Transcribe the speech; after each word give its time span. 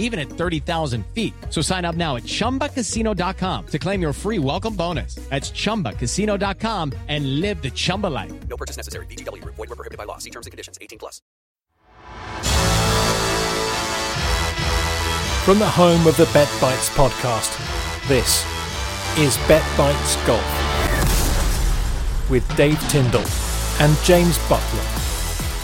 even 0.00 0.18
at 0.18 0.28
30,000 0.28 1.06
feet. 1.14 1.32
So 1.48 1.62
sign 1.62 1.86
up 1.86 1.94
now 1.94 2.16
at 2.16 2.24
chumbacasino.com 2.24 3.66
to 3.68 3.78
claim 3.78 4.02
your 4.02 4.12
free 4.12 4.38
welcome 4.38 4.74
bonus. 4.74 5.14
That's 5.30 5.50
chumbacasino.com 5.52 6.92
and 7.08 7.40
live 7.40 7.62
the 7.62 7.70
Chumba 7.70 8.08
life. 8.08 8.32
No 8.48 8.56
purchase 8.56 8.76
necessary. 8.76 9.06
VGW 9.06 9.42
Group. 9.42 9.54
Void 9.54 9.70
were 9.70 9.76
prohibited 9.76 9.98
by 9.98 10.04
law. 10.04 10.18
See 10.18 10.30
terms 10.30 10.46
and 10.46 10.50
conditions. 10.50 10.76
18 10.80 10.98
plus. 10.98 11.22
From 15.44 15.58
the 15.58 15.66
home 15.66 16.06
of 16.06 16.16
the 16.18 16.28
Bet 16.34 16.48
Bites 16.60 16.90
podcast, 16.90 17.56
this 18.08 18.44
is 19.18 19.36
Bet 19.48 19.64
Bites 19.76 20.16
Golf 20.26 20.44
with 22.30 22.46
Dave 22.56 22.78
Tindall 22.88 23.24
and 23.80 23.96
James 24.04 24.38
Buttler. 24.40 24.99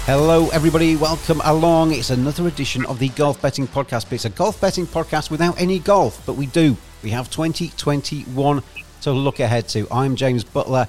Hello, 0.07 0.49
everybody. 0.51 0.95
Welcome 0.95 1.41
along. 1.43 1.91
It's 1.91 2.11
another 2.11 2.47
edition 2.47 2.87
of 2.87 3.01
the 3.01 3.09
Golf 3.09 3.43
Betting 3.43 3.67
Podcast. 3.67 4.13
It's 4.13 4.25
a 4.25 4.31
golf 4.31 4.61
betting 4.61 4.87
podcast 4.87 5.33
without 5.33 5.61
any 5.61 5.81
golf, 5.81 6.25
but 6.25 6.35
we 6.35 6.47
do. 6.47 6.77
We 7.03 7.11
have 7.11 7.29
2021 7.29 8.63
to 9.01 9.11
look 9.11 9.41
ahead 9.41 9.67
to. 9.71 9.89
I'm 9.91 10.15
James 10.15 10.45
Buttler, 10.45 10.83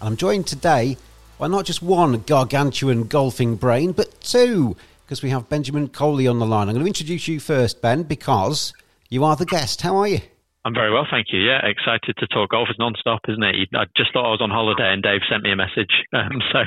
and 0.00 0.10
I'm 0.10 0.16
joined 0.16 0.46
today 0.46 0.96
by 1.36 1.48
not 1.48 1.64
just 1.64 1.82
one 1.82 2.20
gargantuan 2.20 3.08
golfing 3.08 3.56
brain, 3.56 3.90
but 3.90 4.20
two, 4.20 4.76
because 5.04 5.20
we 5.20 5.30
have 5.30 5.48
Benjamin 5.48 5.88
Coley 5.88 6.28
on 6.28 6.38
the 6.38 6.46
line. 6.46 6.68
I'm 6.68 6.74
going 6.74 6.84
to 6.84 6.90
introduce 6.90 7.26
you 7.26 7.40
first, 7.40 7.82
Ben, 7.82 8.04
because 8.04 8.72
you 9.08 9.24
are 9.24 9.34
the 9.34 9.46
guest. 9.46 9.82
How 9.82 9.96
are 9.96 10.06
you? 10.06 10.20
I'm 10.64 10.74
very 10.74 10.92
well, 10.92 11.06
thank 11.10 11.28
you. 11.32 11.40
Yeah, 11.40 11.64
excited 11.64 12.16
to 12.18 12.26
talk 12.28 12.50
golf. 12.50 12.68
It's 12.68 12.78
non-stop, 12.78 13.20
isn't 13.28 13.42
it? 13.42 13.68
I 13.72 13.86
just 13.96 14.12
thought 14.12 14.28
I 14.28 14.36
was 14.36 14.44
on 14.44 14.50
holiday, 14.52 14.92
and 14.92 15.02
Dave 15.02 15.24
sent 15.24 15.42
me 15.42 15.52
a 15.52 15.56
message. 15.56 15.92
Um, 16.20 16.42
so, 16.52 16.60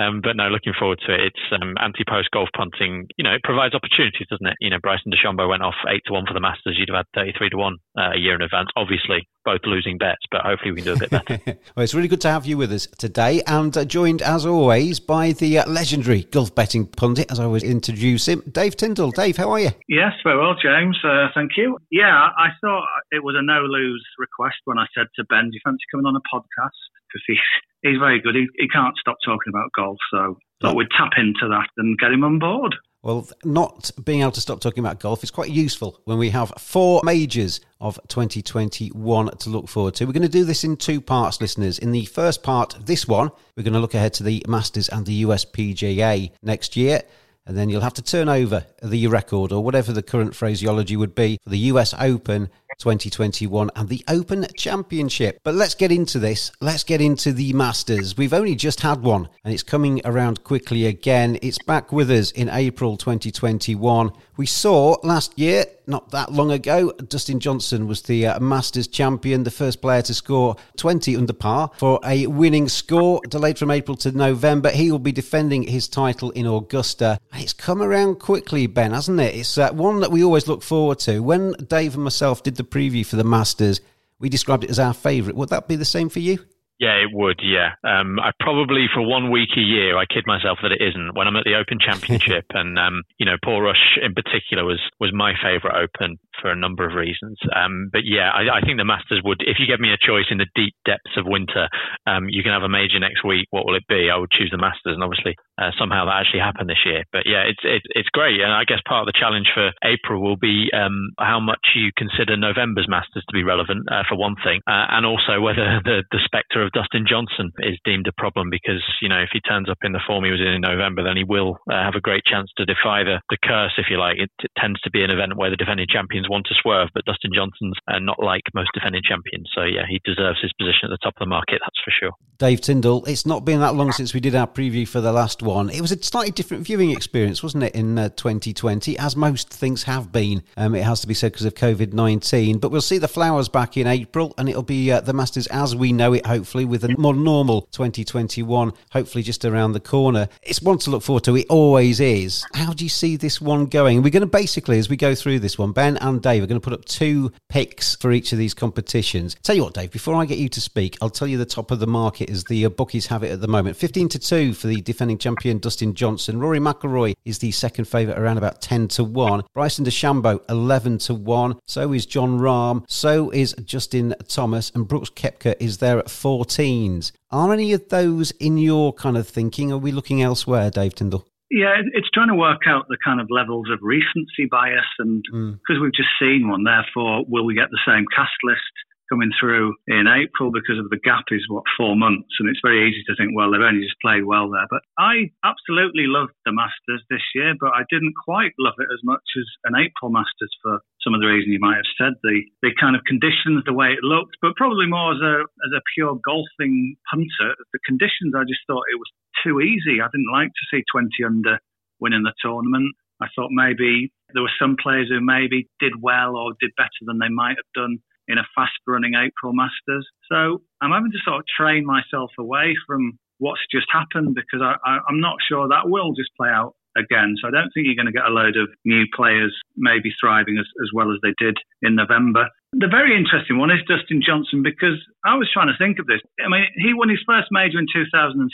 um, 0.00 0.20
but 0.22 0.36
no, 0.36 0.48
looking 0.48 0.72
forward 0.78 0.98
to 1.04 1.12
it. 1.12 1.20
It's 1.34 1.44
um, 1.52 1.74
anti-post 1.82 2.30
golf 2.32 2.48
punting. 2.56 3.08
You 3.18 3.24
know, 3.24 3.34
it 3.34 3.42
provides 3.42 3.74
opportunities, 3.74 4.26
doesn't 4.30 4.46
it? 4.46 4.56
You 4.60 4.70
know, 4.70 4.78
Bryson 4.80 5.12
DeChambeau 5.12 5.48
went 5.48 5.62
off 5.62 5.74
eight 5.90 6.00
to 6.06 6.12
one 6.14 6.24
for 6.26 6.32
the 6.32 6.40
Masters. 6.40 6.76
You'd 6.78 6.88
have 6.88 7.04
had 7.04 7.10
thirty-three 7.12 7.50
to 7.50 7.56
one 7.56 7.76
uh, 7.98 8.12
a 8.14 8.18
year 8.18 8.34
in 8.34 8.40
advance. 8.40 8.70
Obviously, 8.76 9.28
both 9.44 9.60
losing 9.64 9.98
bets, 9.98 10.22
but 10.30 10.42
hopefully 10.42 10.72
we 10.72 10.82
can 10.82 10.84
do 10.84 10.92
a 10.94 10.98
bit 10.98 11.10
better. 11.10 11.40
well, 11.76 11.84
it's 11.84 11.94
really 11.94 12.08
good 12.08 12.20
to 12.22 12.30
have 12.30 12.46
you 12.46 12.56
with 12.56 12.72
us 12.72 12.86
today, 12.98 13.42
and 13.46 13.76
uh, 13.76 13.84
joined 13.84 14.22
as 14.22 14.46
always 14.46 15.00
by 15.00 15.32
the 15.32 15.58
uh, 15.58 15.68
legendary 15.68 16.22
golf 16.24 16.54
betting 16.54 16.86
pundit, 16.86 17.30
as 17.30 17.38
I 17.38 17.44
always 17.44 17.62
introduce 17.62 18.26
him, 18.26 18.42
Dave 18.50 18.76
Tindall. 18.76 19.10
Dave, 19.10 19.36
how 19.36 19.50
are 19.50 19.60
you? 19.60 19.70
Yes, 19.88 20.12
very 20.24 20.38
well, 20.38 20.54
James. 20.60 20.98
Uh, 21.04 21.28
thank 21.34 21.52
you. 21.56 21.78
Yeah, 21.90 22.30
I 22.36 22.48
thought 22.60 22.86
it 23.12 23.22
was 23.22 23.36
a 23.38 23.42
no-lose 23.42 24.04
request 24.18 24.56
when 24.64 24.78
I 24.78 24.86
said 24.96 25.06
to 25.16 25.24
Ben, 25.24 25.50
"Do 25.50 25.54
you 25.54 25.60
fancy 25.64 25.84
coming 25.90 26.06
on 26.06 26.16
a 26.16 26.22
podcast?" 26.34 26.78
Because 27.08 27.24
he's 27.26 27.38
he's 27.82 27.98
very 27.98 28.20
good. 28.20 28.34
He, 28.34 28.46
he 28.56 28.68
can't 28.68 28.96
stop 28.98 29.16
talking 29.24 29.50
about 29.50 29.70
golf, 29.76 29.98
so 30.10 30.38
thought 30.60 30.76
we'd 30.76 30.88
tap 30.96 31.12
into 31.16 31.48
that 31.48 31.68
and 31.76 31.98
get 31.98 32.12
him 32.12 32.24
on 32.24 32.38
board. 32.38 32.74
Well, 33.04 33.28
not 33.44 33.90
being 34.02 34.22
able 34.22 34.32
to 34.32 34.40
stop 34.40 34.60
talking 34.60 34.82
about 34.82 34.98
golf 34.98 35.22
is 35.22 35.30
quite 35.30 35.50
useful 35.50 36.00
when 36.04 36.16
we 36.16 36.30
have 36.30 36.54
four 36.56 37.02
majors 37.04 37.60
of 37.78 38.00
2021 38.08 39.36
to 39.36 39.50
look 39.50 39.68
forward 39.68 39.94
to. 39.96 40.06
We're 40.06 40.14
going 40.14 40.22
to 40.22 40.28
do 40.28 40.46
this 40.46 40.64
in 40.64 40.78
two 40.78 41.02
parts, 41.02 41.38
listeners. 41.38 41.78
In 41.78 41.92
the 41.92 42.06
first 42.06 42.42
part, 42.42 42.74
this 42.86 43.06
one, 43.06 43.30
we're 43.56 43.62
going 43.62 43.74
to 43.74 43.80
look 43.80 43.92
ahead 43.92 44.14
to 44.14 44.22
the 44.22 44.42
Masters 44.48 44.88
and 44.88 45.04
the 45.04 45.12
US 45.26 45.44
PGA 45.44 46.30
next 46.42 46.76
year. 46.76 47.02
And 47.46 47.56
then 47.56 47.68
you'll 47.68 47.82
have 47.82 47.94
to 47.94 48.02
turn 48.02 48.28
over 48.28 48.64
the 48.82 49.06
record 49.06 49.52
or 49.52 49.62
whatever 49.62 49.92
the 49.92 50.02
current 50.02 50.34
phraseology 50.34 50.96
would 50.96 51.14
be 51.14 51.38
for 51.42 51.50
the 51.50 51.58
US 51.58 51.94
Open 51.98 52.48
2021 52.78 53.70
and 53.76 53.88
the 53.88 54.04
Open 54.08 54.46
Championship. 54.56 55.38
But 55.44 55.54
let's 55.54 55.74
get 55.74 55.92
into 55.92 56.18
this. 56.18 56.50
Let's 56.60 56.84
get 56.84 57.00
into 57.00 57.32
the 57.32 57.52
Masters. 57.52 58.16
We've 58.16 58.32
only 58.32 58.54
just 58.54 58.80
had 58.80 59.02
one 59.02 59.28
and 59.44 59.52
it's 59.52 59.62
coming 59.62 60.00
around 60.04 60.42
quickly 60.44 60.86
again. 60.86 61.38
It's 61.42 61.58
back 61.58 61.92
with 61.92 62.10
us 62.10 62.30
in 62.30 62.48
April 62.48 62.96
2021. 62.96 64.12
We 64.36 64.46
saw 64.46 64.96
last 65.02 65.38
year, 65.38 65.66
not 65.86 66.10
that 66.10 66.32
long 66.32 66.50
ago, 66.50 66.92
Dustin 66.92 67.40
Johnson 67.40 67.86
was 67.86 68.02
the 68.02 68.26
uh, 68.26 68.40
Masters 68.40 68.88
champion, 68.88 69.44
the 69.44 69.50
first 69.50 69.82
player 69.82 70.02
to 70.02 70.14
score 70.14 70.56
20 70.76 71.16
under 71.16 71.32
par 71.32 71.70
for 71.76 72.00
a 72.04 72.26
winning 72.26 72.68
score, 72.68 73.20
delayed 73.28 73.58
from 73.58 73.70
April 73.70 73.96
to 73.98 74.12
November. 74.12 74.70
He 74.70 74.90
will 74.90 74.98
be 74.98 75.12
defending 75.12 75.64
his 75.64 75.88
title 75.88 76.30
in 76.30 76.46
Augusta. 76.46 77.18
It's 77.34 77.52
come 77.52 77.82
around 77.82 78.16
quickly, 78.16 78.66
Ben, 78.66 78.92
hasn't 78.92 79.20
it? 79.20 79.34
It's 79.34 79.58
uh, 79.58 79.72
one 79.72 80.00
that 80.00 80.10
we 80.10 80.24
always 80.24 80.48
look 80.48 80.62
forward 80.62 80.98
to. 81.00 81.20
When 81.20 81.52
Dave 81.52 81.94
and 81.94 82.04
myself 82.04 82.42
did 82.42 82.56
the 82.56 82.64
preview 82.64 83.04
for 83.04 83.16
the 83.16 83.24
Masters, 83.24 83.80
we 84.18 84.28
described 84.28 84.64
it 84.64 84.70
as 84.70 84.78
our 84.78 84.94
favourite. 84.94 85.36
Would 85.36 85.50
that 85.50 85.68
be 85.68 85.76
the 85.76 85.84
same 85.84 86.08
for 86.08 86.20
you? 86.20 86.38
Yeah, 86.80 86.98
it 86.98 87.10
would. 87.12 87.38
Yeah, 87.42 87.78
um, 87.86 88.18
I 88.18 88.32
probably 88.40 88.86
for 88.92 89.06
one 89.06 89.30
week 89.30 89.50
a 89.56 89.60
year 89.60 89.96
I 89.96 90.06
kid 90.06 90.26
myself 90.26 90.58
that 90.62 90.72
it 90.72 90.82
isn't. 90.82 91.14
When 91.14 91.28
I'm 91.28 91.36
at 91.36 91.44
the 91.44 91.54
Open 91.54 91.78
Championship, 91.78 92.46
and 92.54 92.78
um, 92.78 93.02
you 93.18 93.26
know, 93.26 93.36
Portrush 93.44 93.94
in 94.02 94.14
particular 94.14 94.64
was 94.64 94.82
was 94.98 95.12
my 95.14 95.34
favourite 95.38 95.78
Open 95.78 96.18
for 96.42 96.50
a 96.50 96.58
number 96.58 96.82
of 96.82 96.98
reasons. 96.98 97.38
Um, 97.54 97.90
but 97.92 98.02
yeah, 98.02 98.30
I, 98.34 98.58
I, 98.58 98.60
think 98.60 98.78
the 98.78 98.84
Masters 98.84 99.22
would. 99.22 99.38
If 99.46 99.62
you 99.62 99.70
gave 99.70 99.78
me 99.78 99.94
a 99.94 100.00
choice 100.00 100.26
in 100.30 100.38
the 100.38 100.50
deep 100.58 100.74
depths 100.84 101.14
of 101.16 101.30
winter, 101.30 101.70
um, 102.06 102.26
you 102.28 102.42
can 102.42 102.50
have 102.50 102.66
a 102.66 102.68
major 102.68 102.98
next 102.98 103.22
week. 103.22 103.46
What 103.54 103.66
will 103.66 103.78
it 103.78 103.86
be? 103.86 104.10
I 104.10 104.18
would 104.18 104.34
choose 104.34 104.50
the 104.50 104.58
Masters, 104.58 104.98
and 104.98 105.04
obviously 105.04 105.38
uh, 105.62 105.70
somehow 105.78 106.06
that 106.06 106.18
actually 106.18 106.42
happened 106.42 106.68
this 106.68 106.82
year. 106.84 107.06
But 107.14 107.22
yeah, 107.30 107.46
it's 107.46 107.62
it, 107.62 107.82
it's 107.94 108.10
great, 108.10 108.42
and 108.42 108.50
I 108.50 108.66
guess 108.66 108.82
part 108.82 109.06
of 109.06 109.14
the 109.14 109.18
challenge 109.18 109.46
for 109.54 109.70
April 109.86 110.18
will 110.18 110.40
be 110.40 110.74
um, 110.74 111.14
how 111.22 111.38
much 111.38 111.62
you 111.78 111.94
consider 111.94 112.34
November's 112.34 112.90
Masters 112.90 113.22
to 113.30 113.32
be 113.32 113.46
relevant 113.46 113.86
uh, 113.86 114.02
for 114.08 114.18
one 114.18 114.34
thing, 114.42 114.58
uh, 114.66 114.90
and 114.90 115.06
also 115.06 115.38
whether 115.38 115.78
the 115.86 116.02
the 116.10 116.18
spectre 116.26 116.63
of 116.64 116.72
Dustin 116.72 117.04
Johnson 117.08 117.52
is 117.60 117.78
deemed 117.84 118.06
a 118.08 118.16
problem 118.16 118.48
because 118.50 118.82
you 119.00 119.08
know 119.08 119.20
if 119.20 119.30
he 119.32 119.40
turns 119.40 119.68
up 119.68 119.78
in 119.82 119.92
the 119.92 120.02
form 120.06 120.24
he 120.24 120.30
was 120.30 120.40
in 120.40 120.48
in 120.48 120.60
November, 120.60 121.04
then 121.04 121.16
he 121.16 121.24
will 121.24 121.58
uh, 121.70 121.84
have 121.84 121.94
a 121.94 122.00
great 122.00 122.24
chance 122.24 122.50
to 122.56 122.64
defy 122.64 123.04
the 123.04 123.20
the 123.30 123.38
curse, 123.42 123.72
if 123.78 123.86
you 123.90 123.98
like. 123.98 124.18
It, 124.18 124.30
it 124.42 124.50
tends 124.56 124.80
to 124.82 124.90
be 124.90 125.02
an 125.02 125.10
event 125.10 125.36
where 125.36 125.50
the 125.50 125.56
defending 125.56 125.86
champions 125.90 126.28
want 126.28 126.46
to 126.46 126.54
swerve, 126.60 126.88
but 126.94 127.04
Dustin 127.04 127.32
Johnson's 127.34 127.76
uh, 127.88 127.98
not 127.98 128.22
like 128.22 128.42
most 128.54 128.70
defending 128.74 129.02
champions. 129.04 129.50
So 129.54 129.64
yeah, 129.64 129.84
he 129.88 130.00
deserves 130.04 130.40
his 130.40 130.52
position 130.54 130.88
at 130.88 130.90
the 130.90 131.02
top 131.02 131.14
of 131.16 131.20
the 131.20 131.30
market, 131.30 131.60
that's 131.60 131.80
for 131.84 131.92
sure. 131.92 132.12
Dave 132.38 132.60
Tindall, 132.60 133.04
it's 133.04 133.26
not 133.26 133.44
been 133.44 133.60
that 133.60 133.74
long 133.74 133.92
since 133.92 134.12
we 134.12 134.20
did 134.20 134.34
our 134.34 134.46
preview 134.46 134.86
for 134.86 135.00
the 135.00 135.12
last 135.12 135.42
one. 135.42 135.70
It 135.70 135.80
was 135.80 135.92
a 135.92 136.02
slightly 136.02 136.32
different 136.32 136.64
viewing 136.64 136.90
experience, 136.90 137.42
wasn't 137.42 137.64
it, 137.64 137.74
in 137.74 137.98
uh, 137.98 138.08
2020, 138.10 138.98
as 138.98 139.14
most 139.16 139.50
things 139.50 139.84
have 139.84 140.10
been. 140.10 140.42
Um, 140.56 140.74
it 140.74 140.82
has 140.82 141.00
to 141.02 141.06
be 141.06 141.14
said 141.14 141.32
because 141.32 141.46
of 141.46 141.54
COVID 141.54 141.92
19. 141.92 142.58
But 142.58 142.70
we'll 142.70 142.80
see 142.80 142.98
the 142.98 143.08
flowers 143.08 143.48
back 143.48 143.76
in 143.76 143.86
April, 143.86 144.34
and 144.38 144.48
it'll 144.48 144.62
be 144.62 144.90
uh, 144.90 145.00
the 145.00 145.12
Masters 145.12 145.46
as 145.48 145.76
we 145.76 145.92
know 145.92 146.12
it, 146.12 146.26
hopefully 146.26 146.53
hopefully 146.54 146.64
with 146.66 146.84
a 146.84 146.96
more 146.96 147.14
normal 147.14 147.62
2021, 147.72 148.72
hopefully 148.92 149.24
just 149.24 149.44
around 149.44 149.72
the 149.72 149.80
corner. 149.80 150.28
It's 150.40 150.62
one 150.62 150.78
to 150.78 150.90
look 150.90 151.02
forward 151.02 151.24
to. 151.24 151.36
It 151.36 151.46
always 151.50 151.98
is. 151.98 152.46
How 152.54 152.72
do 152.72 152.84
you 152.84 152.88
see 152.88 153.16
this 153.16 153.40
one 153.40 153.66
going? 153.66 154.02
We're 154.02 154.10
going 154.10 154.20
to 154.20 154.26
basically, 154.26 154.78
as 154.78 154.88
we 154.88 154.96
go 154.96 155.16
through 155.16 155.40
this 155.40 155.58
one, 155.58 155.72
Ben 155.72 155.96
and 155.96 156.22
Dave 156.22 156.44
are 156.44 156.46
going 156.46 156.60
to 156.60 156.64
put 156.64 156.72
up 156.72 156.84
two 156.84 157.32
picks 157.48 157.96
for 157.96 158.12
each 158.12 158.30
of 158.30 158.38
these 158.38 158.54
competitions. 158.54 159.34
Tell 159.42 159.56
you 159.56 159.64
what, 159.64 159.74
Dave, 159.74 159.90
before 159.90 160.14
I 160.14 160.26
get 160.26 160.38
you 160.38 160.48
to 160.50 160.60
speak, 160.60 160.96
I'll 161.02 161.10
tell 161.10 161.26
you 161.26 161.38
the 161.38 161.44
top 161.44 161.72
of 161.72 161.80
the 161.80 161.88
market 161.88 162.30
as 162.30 162.44
the 162.44 162.66
uh, 162.66 162.68
bookies 162.68 163.06
have 163.06 163.24
it 163.24 163.32
at 163.32 163.40
the 163.40 163.48
moment. 163.48 163.76
15 163.76 164.10
to 164.10 164.20
2 164.20 164.54
for 164.54 164.68
the 164.68 164.80
defending 164.80 165.18
champion 165.18 165.58
Dustin 165.58 165.92
Johnson. 165.92 166.38
Rory 166.38 166.60
McIlroy 166.60 167.14
is 167.24 167.40
the 167.40 167.50
second 167.50 167.86
favourite 167.86 168.20
around 168.20 168.38
about 168.38 168.60
10 168.62 168.86
to 168.88 169.02
1. 169.02 169.42
Bryson 169.54 169.84
DeChambeau 169.84 170.40
11 170.48 170.98
to 170.98 171.14
1. 171.14 171.56
So 171.66 171.92
is 171.92 172.06
Jon 172.06 172.38
Rahm. 172.38 172.84
So 172.86 173.30
is 173.30 173.56
Justin 173.64 174.14
Thomas. 174.28 174.70
And 174.76 174.86
Brooks 174.86 175.10
Koepka 175.10 175.56
is 175.58 175.78
there 175.78 175.98
at 175.98 176.10
14s. 176.44 177.12
Are 177.30 177.52
any 177.52 177.72
of 177.72 177.88
those 177.88 178.30
in 178.32 178.58
your 178.58 178.92
kind 178.92 179.16
of 179.16 179.28
thinking? 179.28 179.72
Are 179.72 179.78
we 179.78 179.92
looking 179.92 180.22
elsewhere, 180.22 180.70
Dave 180.70 180.94
Tindall? 180.94 181.26
Yeah, 181.50 181.74
it's 181.92 182.08
trying 182.12 182.28
to 182.28 182.34
work 182.34 182.62
out 182.66 182.86
the 182.88 182.98
kind 183.04 183.20
of 183.20 183.28
levels 183.30 183.66
of 183.70 183.78
recency 183.82 184.46
bias, 184.50 184.86
and 184.98 185.24
hmm. 185.30 185.52
because 185.52 185.80
we've 185.80 185.94
just 185.94 186.08
seen 186.18 186.48
one, 186.48 186.64
therefore, 186.64 187.24
will 187.28 187.44
we 187.44 187.54
get 187.54 187.70
the 187.70 187.78
same 187.86 188.04
cast 188.14 188.32
list 188.42 188.60
coming 189.08 189.30
through 189.38 189.74
in 189.86 190.06
April 190.06 190.50
because 190.50 190.78
of 190.78 190.90
the 190.90 191.00
gap 191.02 191.24
is 191.30 191.44
what 191.48 191.64
four 191.76 191.96
months, 191.96 192.30
and 192.38 192.48
it's 192.48 192.62
very 192.64 192.88
easy 192.88 193.02
to 193.06 193.14
think, 193.16 193.32
well, 193.34 193.50
they've 193.50 193.60
only 193.60 193.84
just 193.84 194.00
played 194.00 194.24
well 194.24 194.50
there. 194.50 194.66
But 194.70 194.82
I 194.98 195.30
absolutely 195.44 196.06
loved 196.06 196.32
the 196.44 196.52
Masters 196.52 197.04
this 197.10 197.24
year, 197.34 197.54
but 197.58 197.72
I 197.74 197.84
didn't 197.90 198.14
quite 198.24 198.52
love 198.58 198.78
it 198.78 198.88
as 198.92 199.02
much 199.04 199.24
as 199.36 199.46
an 199.64 199.76
April 199.76 200.10
Masters 200.10 200.52
for 200.62 200.80
some 201.04 201.12
of 201.12 201.20
the 201.20 201.28
reasons 201.28 201.52
you 201.52 201.60
might 201.60 201.80
have 201.80 201.94
said, 202.00 202.16
the 202.24 202.40
the 202.62 202.72
kind 202.80 202.96
of 202.96 203.04
conditions, 203.04 203.62
the 203.66 203.76
way 203.76 203.92
it 203.92 204.02
looked, 204.02 204.40
but 204.40 204.56
probably 204.56 204.86
more 204.86 205.12
as 205.12 205.20
a 205.20 205.44
as 205.44 205.72
a 205.76 205.84
pure 205.94 206.16
golfing 206.24 206.96
punter, 207.10 207.52
the 207.72 207.82
conditions 207.84 208.32
I 208.32 208.48
just 208.48 208.64
thought 208.66 208.88
it 208.88 208.98
was 208.98 209.12
too 209.44 209.60
easy. 209.60 210.00
I 210.00 210.08
didn't 210.08 210.32
like 210.32 210.48
to 210.48 210.64
see 210.72 210.82
20 210.90 211.10
under 211.24 211.58
winning 212.00 212.24
the 212.24 212.32
tournament. 212.40 212.96
I 213.20 213.28
thought 213.36 213.50
maybe 213.52 214.10
there 214.32 214.42
were 214.42 214.60
some 214.60 214.76
players 214.80 215.08
who 215.08 215.20
maybe 215.20 215.68
did 215.78 215.92
well 216.00 216.36
or 216.36 216.52
did 216.58 216.72
better 216.76 217.04
than 217.06 217.18
they 217.18 217.28
might 217.28 217.56
have 217.56 217.72
done 217.74 217.98
in 218.28 218.38
a 218.38 218.46
fast 218.54 218.78
running 218.86 219.14
April 219.14 219.52
Masters. 219.52 220.06
So 220.30 220.62
I'm 220.80 220.90
having 220.90 221.12
to 221.12 221.18
sort 221.24 221.40
of 221.40 221.44
train 221.46 221.84
myself 221.84 222.30
away 222.38 222.74
from 222.86 223.18
what's 223.38 223.60
just 223.70 223.86
happened 223.92 224.34
because 224.34 224.62
I, 224.62 224.98
I'm 225.08 225.20
not 225.20 225.36
sure 225.46 225.68
that 225.68 225.88
will 225.88 226.14
just 226.14 226.30
play 226.36 226.48
out 226.48 226.74
again. 226.96 227.34
So 227.40 227.48
I 227.48 227.50
don't 227.50 227.70
think 227.74 227.86
you're 227.86 227.98
going 227.98 228.10
to 228.10 228.14
get 228.14 228.26
a 228.26 228.32
load 228.32 228.56
of 228.56 228.70
new 228.84 229.04
players 229.14 229.54
maybe 229.76 230.14
thriving 230.20 230.58
as, 230.58 230.66
as 230.82 230.90
well 230.94 231.10
as 231.10 231.18
they 231.22 231.34
did 231.38 231.58
in 231.82 231.94
November. 231.94 232.48
The 232.72 232.90
very 232.90 233.16
interesting 233.16 233.58
one 233.58 233.70
is 233.70 233.82
Dustin 233.86 234.22
Johnson 234.22 234.62
because 234.62 234.98
I 235.24 235.34
was 235.36 235.50
trying 235.52 235.68
to 235.68 235.78
think 235.78 235.98
of 235.98 236.06
this. 236.06 236.22
I 236.38 236.48
mean, 236.48 236.66
he 236.78 236.94
won 236.94 237.10
his 237.10 237.22
first 237.26 237.48
major 237.50 237.78
in 237.78 237.86
2016. 237.90 238.46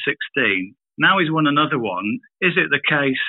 Now 0.99 1.19
he's 1.19 1.33
won 1.33 1.47
another 1.47 1.79
one. 1.79 2.21
Is 2.41 2.57
it 2.57 2.69
the 2.69 2.83
case 2.85 3.25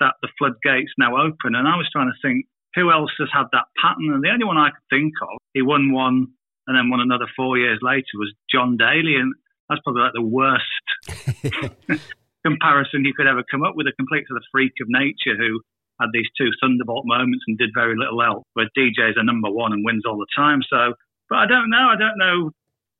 that 0.00 0.14
the 0.22 0.30
floodgates 0.38 0.94
now 0.98 1.18
open? 1.18 1.54
And 1.54 1.66
I 1.66 1.76
was 1.76 1.88
trying 1.90 2.10
to 2.10 2.18
think 2.22 2.46
who 2.76 2.92
else 2.92 3.10
has 3.18 3.28
had 3.32 3.48
that 3.52 3.72
pattern? 3.80 4.12
And 4.12 4.22
the 4.22 4.30
only 4.30 4.44
one 4.44 4.58
I 4.58 4.70
could 4.70 4.86
think 4.90 5.14
of, 5.22 5.40
he 5.54 5.62
won 5.62 5.90
one 5.90 6.28
and 6.68 6.76
then 6.76 6.90
won 6.90 7.00
another 7.00 7.26
four 7.34 7.56
years 7.58 7.80
later, 7.82 8.20
was 8.20 8.34
John 8.52 8.76
Daly. 8.76 9.16
And 9.16 9.34
that's 9.68 9.80
probably 9.82 10.02
like 10.02 10.14
the 10.14 10.22
worst 10.22 10.84
comparison 12.44 13.04
you 13.04 13.14
could 13.16 13.26
ever 13.26 13.42
come 13.50 13.64
up 13.64 13.74
with 13.74 13.88
a 13.88 13.96
complete 13.96 14.28
sort 14.28 14.36
of 14.36 14.44
freak 14.52 14.76
of 14.80 14.88
nature 14.92 15.34
who 15.34 15.60
had 15.98 16.12
these 16.12 16.28
two 16.36 16.52
thunderbolt 16.60 17.08
moments 17.08 17.44
and 17.48 17.56
did 17.56 17.70
very 17.74 17.96
little 17.96 18.22
else. 18.22 18.44
Where 18.54 18.68
DJ's 18.76 19.16
a 19.16 19.24
number 19.24 19.50
one 19.50 19.72
and 19.72 19.84
wins 19.84 20.04
all 20.04 20.18
the 20.18 20.30
time. 20.36 20.60
So, 20.68 20.94
but 21.30 21.38
I 21.38 21.46
don't 21.46 21.70
know. 21.70 21.88
I 21.88 21.96
don't 21.96 22.18
know. 22.20 22.50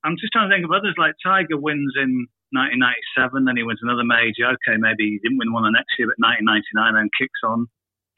I'm 0.02 0.16
just 0.16 0.32
trying 0.32 0.48
to 0.48 0.54
think 0.54 0.64
of 0.64 0.72
others 0.72 0.94
like 0.96 1.14
Tiger 1.22 1.58
wins 1.58 1.92
in 2.00 2.26
1997, 2.54 3.44
then 3.44 3.56
he 3.58 3.66
wins 3.66 3.82
another 3.82 4.06
major. 4.06 4.46
Okay, 4.46 4.78
maybe 4.78 5.18
he 5.18 5.18
didn't 5.18 5.38
win 5.38 5.52
one 5.52 5.66
the 5.66 5.74
next 5.74 5.98
year, 5.98 6.06
but 6.06 6.22
1999 6.22 6.94
then 6.94 7.10
kicks 7.18 7.42
on. 7.42 7.66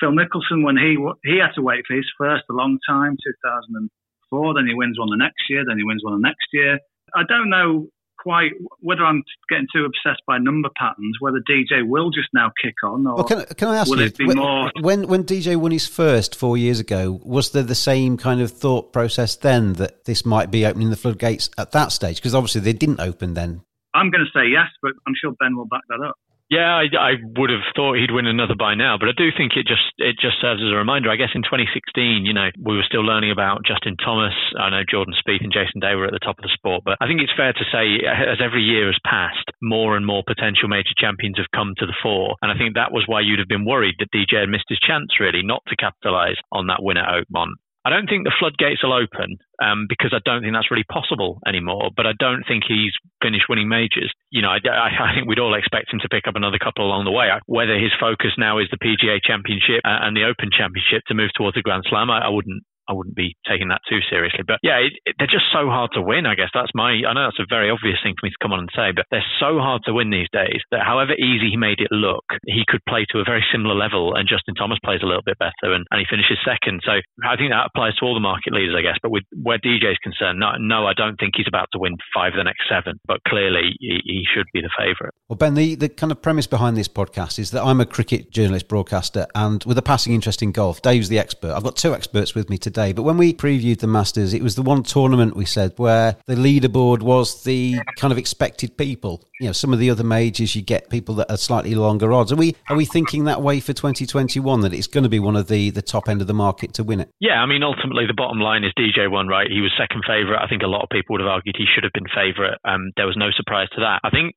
Phil 0.01 0.13
Mickelson, 0.13 0.65
when 0.65 0.77
he 0.77 0.97
he 1.25 1.39
had 1.39 1.55
to 1.57 1.63
wait 1.63 1.85
for 1.87 1.97
his 1.97 2.07
first 2.17 2.45
a 2.51 2.55
long 2.55 2.79
time, 2.89 3.17
2004, 3.43 4.55
then 4.55 4.67
he 4.67 4.75
wins 4.75 4.99
one 4.99 5.11
the 5.11 5.17
next 5.17 5.43
year, 5.49 5.65
then 5.67 5.79
he 5.79 5.85
wins 5.85 6.03
one 6.05 6.21
the 6.21 6.27
next 6.27 6.47
year. 6.53 6.79
I 7.15 7.23
don't 7.29 7.51
know 7.51 7.89
quite 8.19 8.51
whether 8.81 9.05
I'm 9.05 9.23
getting 9.49 9.67
too 9.73 9.85
obsessed 9.85 10.23
by 10.27 10.39
number 10.39 10.69
patterns, 10.77 11.17
whether 11.21 11.39
DJ 11.49 11.87
will 11.87 12.11
just 12.11 12.29
now 12.35 12.51
kick 12.63 12.75
on, 12.85 13.07
or 13.07 13.17
Well, 13.17 13.25
can, 13.25 13.45
can 13.55 13.69
I 13.69 13.77
ask 13.77 13.91
will 13.91 14.01
you, 14.01 14.07
it 14.07 14.19
be 14.19 14.27
when, 14.27 14.37
more? 14.37 14.71
when 14.81 15.09
when 15.09 15.25
DJ 15.25 15.57
won 15.57 15.71
his 15.71 15.87
first 15.87 16.35
four 16.35 16.57
years 16.57 16.81
ago, 16.81 17.21
was 17.25 17.53
there 17.53 17.63
the 17.63 17.75
same 17.75 18.17
kind 18.17 18.41
of 18.41 18.51
thought 18.51 18.93
process 18.93 19.37
then 19.37 19.75
that 19.75 20.05
this 20.05 20.27
might 20.27 20.51
be 20.51 20.67
opening 20.67 20.91
the 20.91 20.97
floodgates 20.97 21.51
at 21.59 21.73
that 21.73 21.93
stage? 21.93 22.17
Because 22.17 22.35
obviously 22.35 22.61
they 22.61 22.73
didn't 22.73 23.01
open 23.01 23.35
then. 23.35 23.63
I'm 23.95 24.11
going 24.11 24.25
to 24.25 24.39
say 24.39 24.47
yes, 24.49 24.69
but 24.83 24.93
I'm 25.07 25.15
sure 25.21 25.33
Ben 25.41 25.57
will 25.57 25.67
back 25.67 25.83
that 25.89 26.05
up. 26.07 26.17
Yeah, 26.49 26.81
I, 26.81 26.89
I 26.97 27.13
would 27.37 27.51
have 27.53 27.61
thought 27.77 28.01
he'd 28.01 28.11
win 28.11 28.25
another 28.25 28.57
by 28.57 28.73
now, 28.75 28.97
but 28.97 29.11
I 29.11 29.13
do 29.13 29.29
think 29.37 29.53
it 29.53 29.69
just 29.69 29.85
it 30.01 30.17
just 30.17 30.41
serves 30.41 30.65
as 30.65 30.73
a 30.73 30.81
reminder. 30.81 31.11
I 31.13 31.21
guess 31.21 31.37
in 31.37 31.45
2016, 31.45 32.25
you 32.25 32.33
know, 32.33 32.49
we 32.57 32.73
were 32.75 32.89
still 32.89 33.05
learning 33.05 33.31
about 33.31 33.69
Justin 33.69 34.01
Thomas. 34.01 34.33
I 34.57 34.71
know 34.71 34.81
Jordan 34.89 35.13
Spieth 35.13 35.45
and 35.45 35.53
Jason 35.53 35.77
Day 35.85 35.95
were 35.95 36.09
at 36.09 36.17
the 36.17 36.25
top 36.25 36.39
of 36.39 36.43
the 36.43 36.57
sport, 36.57 36.89
but 36.89 36.97
I 37.03 37.07
think 37.07 37.21
it's 37.21 37.37
fair 37.37 37.53
to 37.53 37.65
say 37.69 38.01
as 38.09 38.41
every 38.41 38.65
year 38.65 38.87
has 38.89 38.97
passed, 39.05 39.45
more 39.61 39.95
and 39.95 40.07
more 40.09 40.25
potential 40.25 40.73
major 40.73 40.97
champions 40.97 41.37
have 41.37 41.53
come 41.53 41.75
to 41.77 41.87
the 41.87 41.97
fore, 42.03 42.37
and 42.41 42.49
I 42.51 42.57
think 42.57 42.75
that 42.81 42.97
was 42.97 43.05
why 43.05 43.21
you'd 43.21 43.45
have 43.45 43.53
been 43.53 43.69
worried 43.69 44.01
that 44.01 44.09
DJ 44.09 44.41
had 44.41 44.49
missed 44.49 44.73
his 44.73 44.81
chance 44.81 45.21
really 45.21 45.45
not 45.45 45.61
to 45.69 45.77
capitalise 45.77 46.41
on 46.51 46.69
that 46.69 46.81
win 46.81 46.97
at 46.97 47.13
Oakmont. 47.13 47.61
I 47.89 47.97
don't 47.97 48.05
think 48.05 48.29
the 48.29 48.37
floodgates 48.37 48.85
will 48.85 48.93
open 48.93 49.41
um, 49.65 49.87
because 49.89 50.13
I 50.13 50.21
don't 50.21 50.45
think 50.45 50.53
that's 50.53 50.71
really 50.71 50.85
possible 50.85 51.41
anymore. 51.49 51.89
But 51.97 52.05
I 52.05 52.13
don't 52.21 52.45
think 52.45 52.69
he's 52.69 52.93
finished 53.25 53.49
winning 53.49 53.73
majors. 53.73 54.13
You 54.29 54.43
know, 54.43 54.53
I, 54.53 54.61
I, 54.69 54.93
I 54.93 55.15
think 55.17 55.25
we'd 55.25 55.41
all 55.41 55.57
expect 55.57 55.89
him 55.89 55.99
to 56.05 56.09
pick 56.13 56.29
up 56.29 56.37
another 56.37 56.61
couple 56.61 56.85
along 56.85 57.09
the 57.09 57.17
way. 57.17 57.33
Whether 57.47 57.81
his 57.81 57.97
focus 57.99 58.37
now 58.37 58.59
is 58.59 58.69
the 58.69 58.77
PGA 58.77 59.25
Championship 59.25 59.81
uh, 59.89 60.05
and 60.05 60.13
the 60.13 60.29
Open 60.29 60.53
Championship 60.53 61.01
to 61.09 61.17
move 61.17 61.33
towards 61.33 61.57
a 61.57 61.65
Grand 61.65 61.89
Slam, 61.89 62.11
I, 62.11 62.27
I 62.27 62.29
wouldn't. 62.29 62.61
I 62.89 62.93
wouldn't 62.97 63.15
be 63.15 63.37
taking 63.47 63.69
that 63.69 63.85
too 63.89 64.01
seriously. 64.09 64.43
But 64.47 64.59
yeah, 64.63 64.81
it, 64.81 64.97
it, 65.05 65.15
they're 65.19 65.31
just 65.31 65.53
so 65.53 65.69
hard 65.69 65.93
to 65.95 66.03
win. 66.03 66.27
I 66.27 66.35
guess 66.35 66.51
that's 66.53 66.73
my. 66.75 67.05
I 67.05 67.13
know 67.13 67.29
that's 67.29 67.39
a 67.39 67.49
very 67.49 67.71
obvious 67.71 68.01
thing 68.03 68.15
for 68.19 68.27
me 68.27 68.31
to 68.33 68.41
come 68.43 68.53
on 68.53 68.61
and 68.65 68.73
say, 68.75 68.93
but 68.97 69.07
they're 69.11 69.27
so 69.39 69.59
hard 69.61 69.85
to 69.85 69.93
win 69.93 70.11
these 70.11 70.29
days 70.33 70.65
that 70.73 70.83
however 70.83 71.13
easy 71.15 71.53
he 71.53 71.57
made 71.57 71.81
it 71.81 71.93
look, 71.93 72.25
he 72.47 72.65
could 72.67 72.81
play 72.89 73.05
to 73.13 73.21
a 73.21 73.25
very 73.25 73.45
similar 73.53 73.75
level, 73.75 74.15
and 74.17 74.29
Justin 74.29 74.55
Thomas 74.55 74.79
plays 74.85 75.01
a 75.03 75.09
little 75.09 75.25
bit 75.25 75.39
better, 75.39 75.73
and, 75.73 75.85
and 75.91 76.01
he 76.01 76.07
finishes 76.09 76.39
second. 76.45 76.81
So 76.85 77.01
I 77.25 77.37
think 77.37 77.53
that 77.53 77.69
applies 77.69 77.95
to 78.01 78.05
all 78.05 78.15
the 78.15 78.25
market 78.25 78.53
leaders, 78.53 78.75
I 78.77 78.83
guess. 78.83 78.97
But 79.03 79.13
with 79.13 79.25
where 79.37 79.59
DJ's 79.59 79.99
concerned, 80.01 80.41
no, 80.41 80.57
no 80.59 80.87
I 80.87 80.95
don't 80.95 81.17
think 81.21 81.35
he's 81.37 81.49
about 81.49 81.69
to 81.73 81.79
win 81.79 81.97
five 82.15 82.33
of 82.33 82.41
the 82.41 82.45
next 82.45 82.65
seven, 82.69 82.99
but 83.07 83.21
clearly 83.29 83.77
he, 83.81 84.01
he 84.05 84.25
should 84.25 84.47
be 84.53 84.61
the 84.61 84.71
favourite. 84.77 85.13
Well, 85.29 85.37
Ben, 85.37 85.55
the, 85.55 85.75
the 85.75 85.89
kind 85.89 86.13
of 86.13 86.23
premise 86.23 86.47
behind 86.47 86.77
this 86.77 86.89
podcast 86.89 87.39
is 87.39 87.51
that 87.53 87.63
I'm 87.63 87.81
a 87.81 87.87
cricket 87.87 88.31
journalist, 88.31 88.69
broadcaster, 88.69 89.27
and 89.35 89.63
with 89.65 89.77
a 89.79 89.83
passing 89.83 90.15
interest 90.15 90.43
in 90.43 90.53
golf, 90.53 90.81
Dave's 90.83 91.09
the 91.09 91.19
expert. 91.19 91.53
I've 91.53 91.65
got 91.65 91.77
two 91.77 91.95
experts 91.95 92.35
with 92.35 92.49
me 92.49 92.59
today, 92.59 92.78
but 92.93 93.03
when 93.03 93.17
we 93.17 93.35
previewed 93.35 93.81
the 93.81 93.87
Masters, 93.87 94.33
it 94.33 94.43
was 94.43 94.55
the 94.55 94.63
one 94.63 94.83
tournament 94.83 95.37
we 95.37 95.45
said 95.45 95.73
where 95.77 96.17
the 96.27 96.35
leaderboard 96.35 97.03
was 97.03 97.43
the 97.45 97.79
kind 97.97 98.13
of 98.13 98.19
expected 98.19 98.77
people. 98.77 99.25
You 99.41 99.47
know, 99.47 99.53
some 99.53 99.73
of 99.73 99.79
the 99.79 99.91
other 99.91 100.05
majors, 100.05 100.55
you 100.55 100.63
get 100.63 100.89
people 100.89 101.15
that 101.17 101.31
are 101.31 101.37
slightly 101.37 101.75
longer 101.75 102.13
odds. 102.13 102.33
Are 102.33 102.37
we 102.37 102.55
are 102.69 102.77
we 102.77 102.85
thinking 102.85 103.25
that 103.25 103.43
way 103.43 103.61
for 103.61 103.73
2021 103.73 104.61
that 104.61 104.73
it's 104.73 104.87
going 104.87 105.05
to 105.05 105.11
be 105.11 105.19
one 105.19 105.37
of 105.37 105.49
the 105.49 105.71
the 105.71 105.83
top 105.83 106.09
end 106.09 106.21
of 106.21 106.27
the 106.27 106.35
market 106.35 106.75
to 106.75 106.85
win 106.85 107.01
it? 107.01 107.11
Yeah, 107.19 107.43
I 107.43 107.47
mean, 107.47 107.63
ultimately, 107.63 108.07
the 108.07 108.15
bottom 108.15 108.39
line 108.41 108.65
is 108.65 108.73
DJ 108.79 109.11
won, 109.11 109.29
right? 109.29 109.51
He 109.51 109.61
was 109.61 109.73
second 109.77 110.05
favourite. 110.07 110.43
I 110.43 110.49
think 110.49 110.63
a 110.63 110.67
lot 110.67 110.83
of 110.83 110.89
people 110.91 111.15
would 111.15 111.21
have 111.21 111.29
argued 111.31 111.57
he 111.59 111.67
should 111.67 111.85
have 111.85 111.93
been 111.93 112.09
favourite. 112.15 112.59
Um, 112.65 112.93
there 112.97 113.07
was 113.07 113.17
no 113.17 113.31
surprise 113.37 113.69
to 113.75 113.81
that. 113.81 114.01
I 114.05 114.11
think 114.11 114.35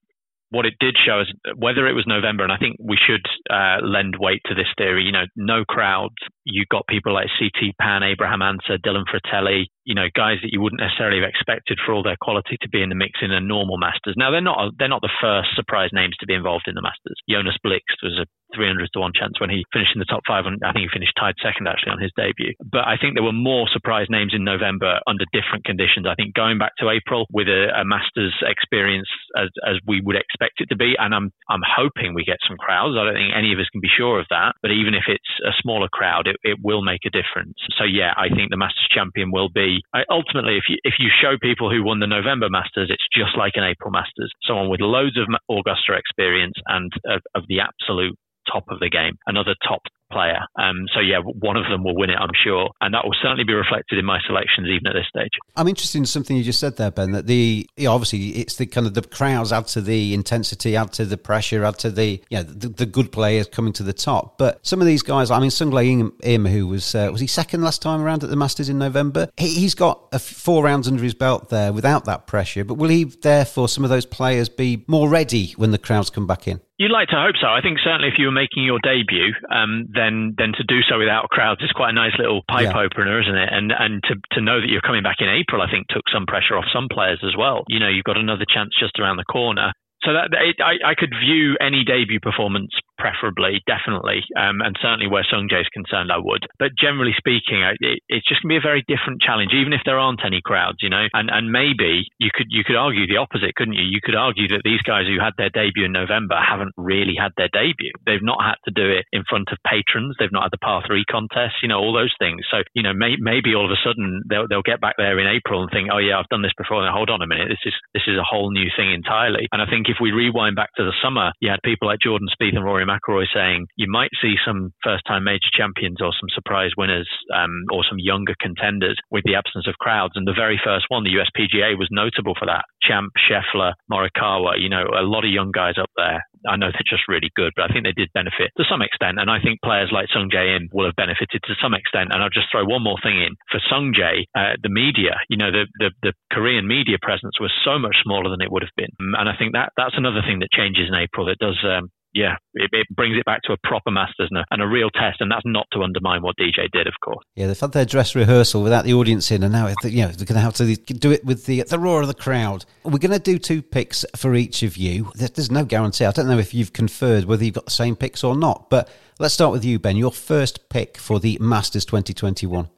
what 0.51 0.65
it 0.65 0.75
did 0.79 0.96
show 1.00 1.22
is 1.22 1.31
whether 1.55 1.88
it 1.88 1.93
was 1.96 2.03
November, 2.05 2.43
and 2.43 2.51
I 2.51 2.58
think 2.58 2.75
we 2.77 3.00
should 3.00 3.24
uh, 3.50 3.79
lend 3.81 4.15
weight 4.20 4.41
to 4.46 4.53
this 4.53 4.67
theory. 4.77 5.03
You 5.03 5.12
know, 5.12 5.25
no 5.36 5.63
crowds. 5.63 6.20
You 6.43 6.65
got 6.70 6.88
people 6.88 7.13
like 7.13 7.27
CT 7.39 7.72
Pan, 7.79 8.03
Abraham 8.03 8.41
Ancer, 8.41 8.77
Dylan 8.77 9.08
Frittelli. 9.08 9.65
You 9.86 9.96
know, 9.96 10.08
guys 10.13 10.38
that 10.43 10.51
you 10.51 10.62
wouldn't 10.62 10.81
necessarily 10.81 11.22
have 11.22 11.29
expected 11.29 11.79
for 11.84 11.93
all 11.93 12.03
their 12.03 12.20
quality 12.22 12.58
to 12.62 12.70
be 12.70 12.84
in 12.84 12.89
the 12.89 13.00
mix 13.00 13.20
in 13.22 13.31
a 13.31 13.39
normal 13.39 13.77
Masters. 13.77 14.15
Now 14.17 14.29
they're 14.29 14.41
not 14.41 14.74
they're 14.77 14.91
not 14.91 15.01
the 15.01 15.17
first 15.22 15.55
surprise 15.55 15.89
names 15.93 16.15
to 16.20 16.27
be 16.27 16.36
involved 16.36 16.67
in 16.67 16.75
the 16.75 16.84
Masters. 16.84 17.15
Jonas 17.29 17.58
Blixt 17.65 18.03
was 18.03 18.20
a 18.20 18.27
300 18.55 18.89
to 18.93 19.00
one 19.00 19.12
chance 19.13 19.39
when 19.39 19.50
he 19.50 19.65
finished 19.74 19.91
in 19.96 20.00
the 20.00 20.10
top 20.10 20.22
five. 20.27 20.46
And 20.46 20.60
I 20.63 20.72
think 20.72 20.88
he 20.88 20.91
finished 20.93 21.13
tied 21.20 21.36
second 21.41 21.67
actually 21.67 21.93
on 21.93 22.01
his 22.01 22.12
debut. 22.15 22.53
But 22.60 22.88
I 22.88 22.98
think 22.98 23.15
there 23.15 23.24
were 23.24 23.36
more 23.36 23.67
surprise 23.72 24.08
names 24.10 24.34
in 24.36 24.43
November 24.43 25.00
under 25.08 25.25
different 25.31 25.65
conditions. 25.65 26.05
I 26.08 26.15
think 26.15 26.34
going 26.34 26.58
back 26.58 26.75
to 26.79 26.89
April 26.89 27.25
with 27.31 27.48
a, 27.48 27.72
a 27.75 27.86
Masters 27.86 28.36
experience 28.43 29.10
as, 29.38 29.50
as 29.67 29.77
we 29.88 30.01
would 30.01 30.15
expect 30.15 30.60
it 30.60 30.70
to 30.70 30.77
be, 30.77 30.96
and 30.98 31.13
I'm 31.13 31.31
I'm 31.50 31.63
hoping 31.65 32.13
we 32.13 32.24
get 32.24 32.39
some 32.48 32.58
crowds. 32.58 32.96
I 32.98 33.05
don't 33.05 33.15
think 33.15 33.34
any 33.36 33.53
of 33.53 33.60
us 33.60 33.70
can 33.72 33.81
be 33.81 33.91
sure 33.91 34.20
of 34.20 34.27
that. 34.29 34.55
But 34.62 34.72
even 34.72 34.93
if 34.93 35.05
it's 35.08 35.31
a 35.46 35.51
smaller 35.62 35.88
crowd, 35.91 36.27
it, 36.27 36.38
it 36.43 36.58
will 36.62 36.81
make 36.81 37.05
a 37.05 37.13
difference. 37.13 37.55
So 37.77 37.84
yeah, 37.84 38.13
I 38.17 38.29
think 38.29 38.51
the 38.51 38.58
Masters 38.58 38.88
champion 38.91 39.31
will 39.31 39.50
be 39.50 39.81
I, 39.93 40.03
ultimately 40.10 40.58
if 40.58 40.65
you 40.70 40.77
if 40.84 40.96
you 41.00 41.10
show 41.10 41.38
people 41.41 41.70
who 41.70 41.84
won 41.84 42.00
the 42.00 42.08
November 42.08 42.50
Masters, 42.50 42.89
it's 42.89 43.08
just 43.13 43.38
like 43.38 43.53
an 43.55 43.63
April 43.63 43.91
Masters. 43.91 44.31
Someone 44.43 44.70
with 44.70 44.81
loads 44.81 45.17
of 45.17 45.27
Augusta 45.50 45.93
experience 45.98 46.55
and 46.67 46.91
of, 47.05 47.22
of 47.36 47.43
the 47.48 47.60
absolute 47.60 48.17
top 48.51 48.65
of 48.69 48.79
the 48.79 48.89
game. 48.89 49.17
Another 49.27 49.55
top 49.67 49.81
player. 50.12 50.39
Um, 50.60 50.86
so 50.93 51.00
yeah, 51.00 51.19
one 51.19 51.57
of 51.57 51.63
them 51.69 51.83
will 51.83 51.95
win 51.95 52.10
it, 52.10 52.17
I'm 52.19 52.36
sure, 52.43 52.69
and 52.81 52.93
that 52.93 53.03
will 53.03 53.15
certainly 53.21 53.43
be 53.45 53.53
reflected 53.53 53.98
in 53.98 54.05
my 54.05 54.19
selections 54.27 54.67
even 54.67 54.88
at 54.88 54.93
this 54.93 55.07
stage. 55.07 55.31
I'm 55.55 55.67
interested 55.67 55.98
in 55.98 56.05
something 56.05 56.36
you 56.36 56.43
just 56.43 56.60
said 56.60 56.77
there, 56.77 56.91
Ben. 56.91 57.12
That 57.12 57.27
the 57.27 57.67
you 57.77 57.86
know, 57.86 57.93
obviously 57.93 58.27
it's 58.29 58.55
the 58.55 58.65
kind 58.65 58.86
of 58.86 58.93
the 58.93 59.01
crowds 59.01 59.51
add 59.51 59.67
to 59.67 59.81
the 59.81 60.13
intensity, 60.13 60.75
add 60.75 60.91
to 60.93 61.05
the 61.05 61.17
pressure, 61.17 61.63
add 61.63 61.79
to 61.79 61.89
the 61.89 62.21
yeah 62.29 62.43
the, 62.43 62.69
the 62.69 62.86
good 62.86 63.12
players 63.12 63.48
coming 63.48 63.74
to 63.74 63.83
the 63.83 63.93
top. 63.93 64.38
But 64.38 64.65
some 64.65 64.81
of 64.81 64.88
these 64.88 65.01
guys, 65.01 65.31
I 65.31 65.39
mean, 65.39 65.50
Sungjae 65.50 66.12
Im, 66.24 66.45
who 66.45 66.67
was 66.67 66.93
uh, 66.93 67.10
was 67.12 67.21
he 67.21 67.27
second 67.27 67.63
last 67.63 67.81
time 67.81 68.01
around 68.01 68.24
at 68.24 68.29
the 68.29 68.36
Masters 68.36 68.69
in 68.69 68.77
November? 68.77 69.29
He, 69.38 69.63
has 69.63 69.75
got 69.75 70.19
four 70.19 70.63
rounds 70.63 70.88
under 70.88 71.01
his 71.01 71.13
belt 71.13 71.50
there 71.50 71.71
without 71.71 72.05
that 72.05 72.27
pressure. 72.27 72.65
But 72.65 72.75
will 72.75 72.89
he 72.89 73.05
therefore 73.05 73.69
some 73.69 73.83
of 73.83 73.89
those 73.89 74.05
players 74.05 74.50
be 74.50 74.83
more 74.88 75.07
ready 75.07 75.53
when 75.53 75.71
the 75.71 75.77
crowds 75.77 76.10
come 76.10 76.27
back 76.27 76.48
in? 76.48 76.60
You'd 76.81 76.89
like 76.89 77.13
to 77.13 77.21
hope 77.21 77.38
so. 77.38 77.45
I 77.45 77.61
think 77.61 77.77
certainly 77.77 78.09
if 78.09 78.17
you 78.17 78.25
were 78.25 78.33
making 78.33 78.65
your 78.65 78.81
debut, 78.81 79.38
um, 79.53 79.85
then 79.93 80.33
then 80.33 80.50
to 80.57 80.65
do 80.65 80.81
so 80.81 80.97
without 80.97 81.29
crowds 81.29 81.61
is 81.61 81.69
quite 81.77 81.93
a 81.93 81.93
nice 81.93 82.17
little 82.17 82.41
pipe 82.50 82.73
yeah. 82.73 82.81
opener, 82.81 83.21
isn't 83.21 83.38
it? 83.38 83.50
And 83.53 83.69
and 83.69 84.01
to, 84.09 84.17
to 84.33 84.41
know 84.41 84.57
that 84.57 84.65
you're 84.65 84.81
coming 84.81 85.05
back 85.05 85.21
in 85.21 85.29
April, 85.29 85.61
I 85.61 85.69
think 85.69 85.85
took 85.93 86.09
some 86.09 86.25
pressure 86.25 86.57
off 86.57 86.65
some 86.73 86.89
players 86.89 87.21
as 87.21 87.38
well. 87.38 87.69
You 87.69 87.77
know, 87.77 87.88
you've 87.88 88.09
got 88.09 88.17
another 88.17 88.50
chance 88.50 88.73
just 88.73 88.97
around 88.97 89.21
the 89.21 89.29
corner. 89.29 89.77
So 90.01 90.17
that 90.17 90.33
it, 90.33 90.57
I, 90.57 90.81
I 90.81 90.93
could 90.97 91.13
view 91.13 91.53
any 91.61 91.85
debut 91.85 92.19
performance 92.19 92.73
preferably, 93.01 93.65
definitely, 93.65 94.22
um, 94.38 94.62
and 94.62 94.77
certainly 94.77 95.10
where 95.10 95.25
Sungjae 95.25 95.65
is 95.65 95.74
concerned, 95.74 96.13
I 96.13 96.22
would. 96.22 96.46
But 96.62 96.77
generally 96.77 97.17
speaking, 97.17 97.65
it, 97.81 97.98
it's 98.05 98.27
just 98.29 98.46
going 98.46 98.53
to 98.53 98.62
be 98.62 98.62
a 98.62 98.70
very 98.70 98.86
different 98.86 99.25
challenge, 99.25 99.58
even 99.58 99.74
if 99.74 99.81
there 99.89 99.98
aren't 99.98 100.22
any 100.22 100.39
crowds, 100.46 100.86
you 100.86 100.89
know. 100.93 101.10
And 101.17 101.34
and 101.34 101.50
maybe 101.50 102.05
you 102.22 102.29
could 102.29 102.53
you 102.53 102.62
could 102.63 102.77
argue 102.77 103.10
the 103.10 103.17
opposite, 103.17 103.58
couldn't 103.58 103.74
you? 103.74 103.89
You 103.89 104.05
could 104.05 104.13
argue 104.13 104.48
that 104.53 104.62
these 104.63 104.86
guys 104.86 105.10
who 105.10 105.17
had 105.17 105.34
their 105.41 105.50
debut 105.50 105.89
in 105.89 105.91
November 105.91 106.38
haven't 106.38 106.77
really 106.77 107.17
had 107.17 107.34
their 107.38 107.50
debut. 107.50 107.91
They've 108.05 108.22
not 108.22 108.46
had 108.46 108.62
to 108.70 108.72
do 108.72 108.86
it 108.86 109.10
in 109.10 109.25
front 109.25 109.50
of 109.50 109.58
patrons. 109.65 110.15
They've 110.22 110.31
not 110.31 110.46
had 110.46 110.53
the 110.53 110.62
par 110.62 110.86
three 110.86 111.03
contest, 111.10 111.58
you 111.65 111.70
know, 111.74 111.81
all 111.81 111.98
those 111.98 112.13
things. 112.22 112.46
So 112.53 112.62
you 112.77 112.86
know, 112.86 112.93
may, 112.93 113.17
maybe 113.17 113.58
all 113.58 113.65
of 113.65 113.74
a 113.74 113.81
sudden 113.81 114.22
they'll 114.29 114.46
they'll 114.48 114.62
get 114.62 114.79
back 114.79 115.01
there 115.01 115.17
in 115.17 115.25
April 115.25 115.65
and 115.65 115.72
think, 115.74 115.89
oh 115.89 115.98
yeah, 115.98 116.22
I've 116.22 116.29
done 116.29 116.46
this 116.46 116.53
before. 116.53 116.86
And 116.86 116.93
hold 116.93 117.10
on 117.10 117.25
a 117.25 117.27
minute, 117.27 117.50
this 117.50 117.65
is 117.65 117.74
this 117.98 118.05
is 118.05 118.22
a 118.22 118.27
whole 118.27 118.53
new 118.53 118.70
thing 118.77 118.93
entirely. 118.93 119.50
And 119.51 119.62
I 119.62 119.65
think 119.65 119.89
if 119.89 119.98
we 119.98 120.13
rewind 120.13 120.55
back 120.55 120.70
to 120.77 120.86
the 120.86 120.93
summer, 121.01 121.34
you 121.41 121.50
had 121.50 121.65
people 121.65 121.89
like 121.89 122.00
Jordan 122.05 122.29
Spieth 122.29 122.55
and 122.55 122.65
Rory 122.65 122.86
McIlroy 122.91 123.25
saying 123.33 123.67
you 123.75 123.88
might 123.89 124.12
see 124.21 124.36
some 124.45 124.74
first-time 124.83 125.24
major 125.24 125.48
champions 125.53 126.01
or 126.01 126.12
some 126.19 126.29
surprise 126.33 126.71
winners 126.77 127.07
um, 127.33 127.63
or 127.71 127.83
some 127.88 128.00
younger 128.00 128.36
contenders 128.41 128.98
with 129.10 129.24
the 129.25 129.36
absence 129.36 129.67
of 129.67 129.75
crowds. 129.79 130.13
And 130.15 130.27
the 130.27 130.36
very 130.36 130.60
first 130.63 130.86
one, 130.89 131.03
the 131.03 131.15
USPGA, 131.15 131.77
was 131.77 131.88
notable 131.91 132.33
for 132.38 132.45
that. 132.45 132.65
Champ, 132.81 133.12
Scheffler, 133.15 133.74
Morikawa, 133.91 134.60
you 134.60 134.69
know, 134.69 134.83
a 134.83 135.05
lot 135.05 135.24
of 135.24 135.31
young 135.31 135.51
guys 135.51 135.75
up 135.79 135.89
there. 135.95 136.21
I 136.50 136.57
know 136.57 136.74
they're 136.74 136.89
just 136.89 137.07
really 137.07 137.29
good, 137.36 137.53
but 137.55 137.69
I 137.69 137.74
think 137.74 137.86
they 137.86 137.93
did 137.93 138.10
benefit 138.13 138.50
to 138.57 138.65
some 138.65 138.81
extent. 138.81 139.21
And 139.21 139.29
I 139.29 139.39
think 139.39 139.62
players 139.62 139.93
like 139.93 140.10
Sungjae 140.10 140.57
Im 140.57 140.69
will 140.74 140.86
have 140.86 140.98
benefited 140.98 141.41
to 141.45 141.53
some 141.62 141.74
extent. 141.74 142.10
And 142.12 142.24
I'll 142.24 142.33
just 142.33 142.50
throw 142.51 142.65
one 142.65 142.83
more 142.83 142.98
thing 143.03 143.21
in 143.21 143.38
for 143.51 143.62
Sungjae, 143.69 144.25
uh, 144.33 144.57
the 144.62 144.74
media, 144.74 145.21
you 145.29 145.38
know, 145.38 145.51
the, 145.51 145.67
the, 145.77 145.91
the 146.01 146.13
Korean 146.33 146.67
media 146.67 146.98
presence 147.01 147.39
was 147.39 147.53
so 147.63 147.77
much 147.77 147.95
smaller 148.03 148.29
than 148.29 148.41
it 148.41 148.51
would 148.51 148.63
have 148.63 148.75
been. 148.75 148.89
And 149.00 149.29
I 149.29 149.38
think 149.38 149.53
that 149.53 149.69
that's 149.77 149.98
another 149.98 150.21
thing 150.25 150.39
that 150.39 150.50
changes 150.51 150.89
in 150.89 150.95
April 150.95 151.27
that 151.27 151.38
does 151.38 151.60
um, 151.63 151.89
yeah, 152.13 152.35
it, 152.53 152.69
it, 152.73 152.87
brings 152.95 153.17
it 153.17 153.25
back 153.25 153.41
to 153.43 153.53
a 153.53 153.57
proper 153.63 153.89
Masters 153.89 154.27
and 154.31 154.39
a, 154.39 154.45
and 154.51 154.61
a, 154.61 154.67
real 154.67 154.89
test, 154.89 155.21
and 155.21 155.31
that's 155.31 155.45
not 155.45 155.67
to 155.71 155.81
undermine 155.81 156.21
what 156.21 156.35
DJ 156.37 156.69
did, 156.71 156.87
of 156.87 156.93
course. 157.03 157.23
Yeah, 157.35 157.47
they've 157.47 157.59
had 157.59 157.71
their 157.71 157.85
dress 157.85 158.15
rehearsal 158.15 158.63
without 158.63 158.83
the 158.83 158.93
audience 158.93 159.31
in, 159.31 159.43
and 159.43 159.53
now 159.53 159.67
you 159.83 160.01
know 160.01 160.07
they're 160.07 160.25
going 160.25 160.35
to 160.35 160.39
have 160.39 160.53
to 160.55 160.75
do 160.75 161.11
it 161.11 161.23
with 161.23 161.45
the 161.45 161.63
the 161.63 161.79
roar 161.79 162.01
of 162.01 162.07
the 162.07 162.13
crowd. 162.13 162.65
We're 162.83 162.97
going 162.97 163.11
to 163.11 163.19
do 163.19 163.37
two 163.37 163.61
picks 163.61 164.05
for 164.15 164.35
each 164.35 164.63
of 164.63 164.77
you. 164.77 165.11
There's 165.15 165.51
no 165.51 165.63
guarantee. 165.63 166.05
I 166.05 166.11
don't 166.11 166.27
know 166.27 166.39
if 166.39 166.53
you've 166.53 166.73
conferred 166.73 167.25
whether 167.25 167.43
you've 167.43 167.55
got 167.55 167.65
the 167.65 167.71
same 167.71 167.95
picks 167.95 168.23
or 168.23 168.35
not, 168.35 168.69
but 168.69 168.89
let's 169.19 169.33
start 169.33 169.51
with 169.51 169.63
you, 169.63 169.79
Ben. 169.79 169.95
Your 169.95 170.11
first 170.11 170.69
pick 170.69 170.97
for 170.97 171.19
the 171.19 171.37
Masters 171.39 171.85
2021. 171.85 172.69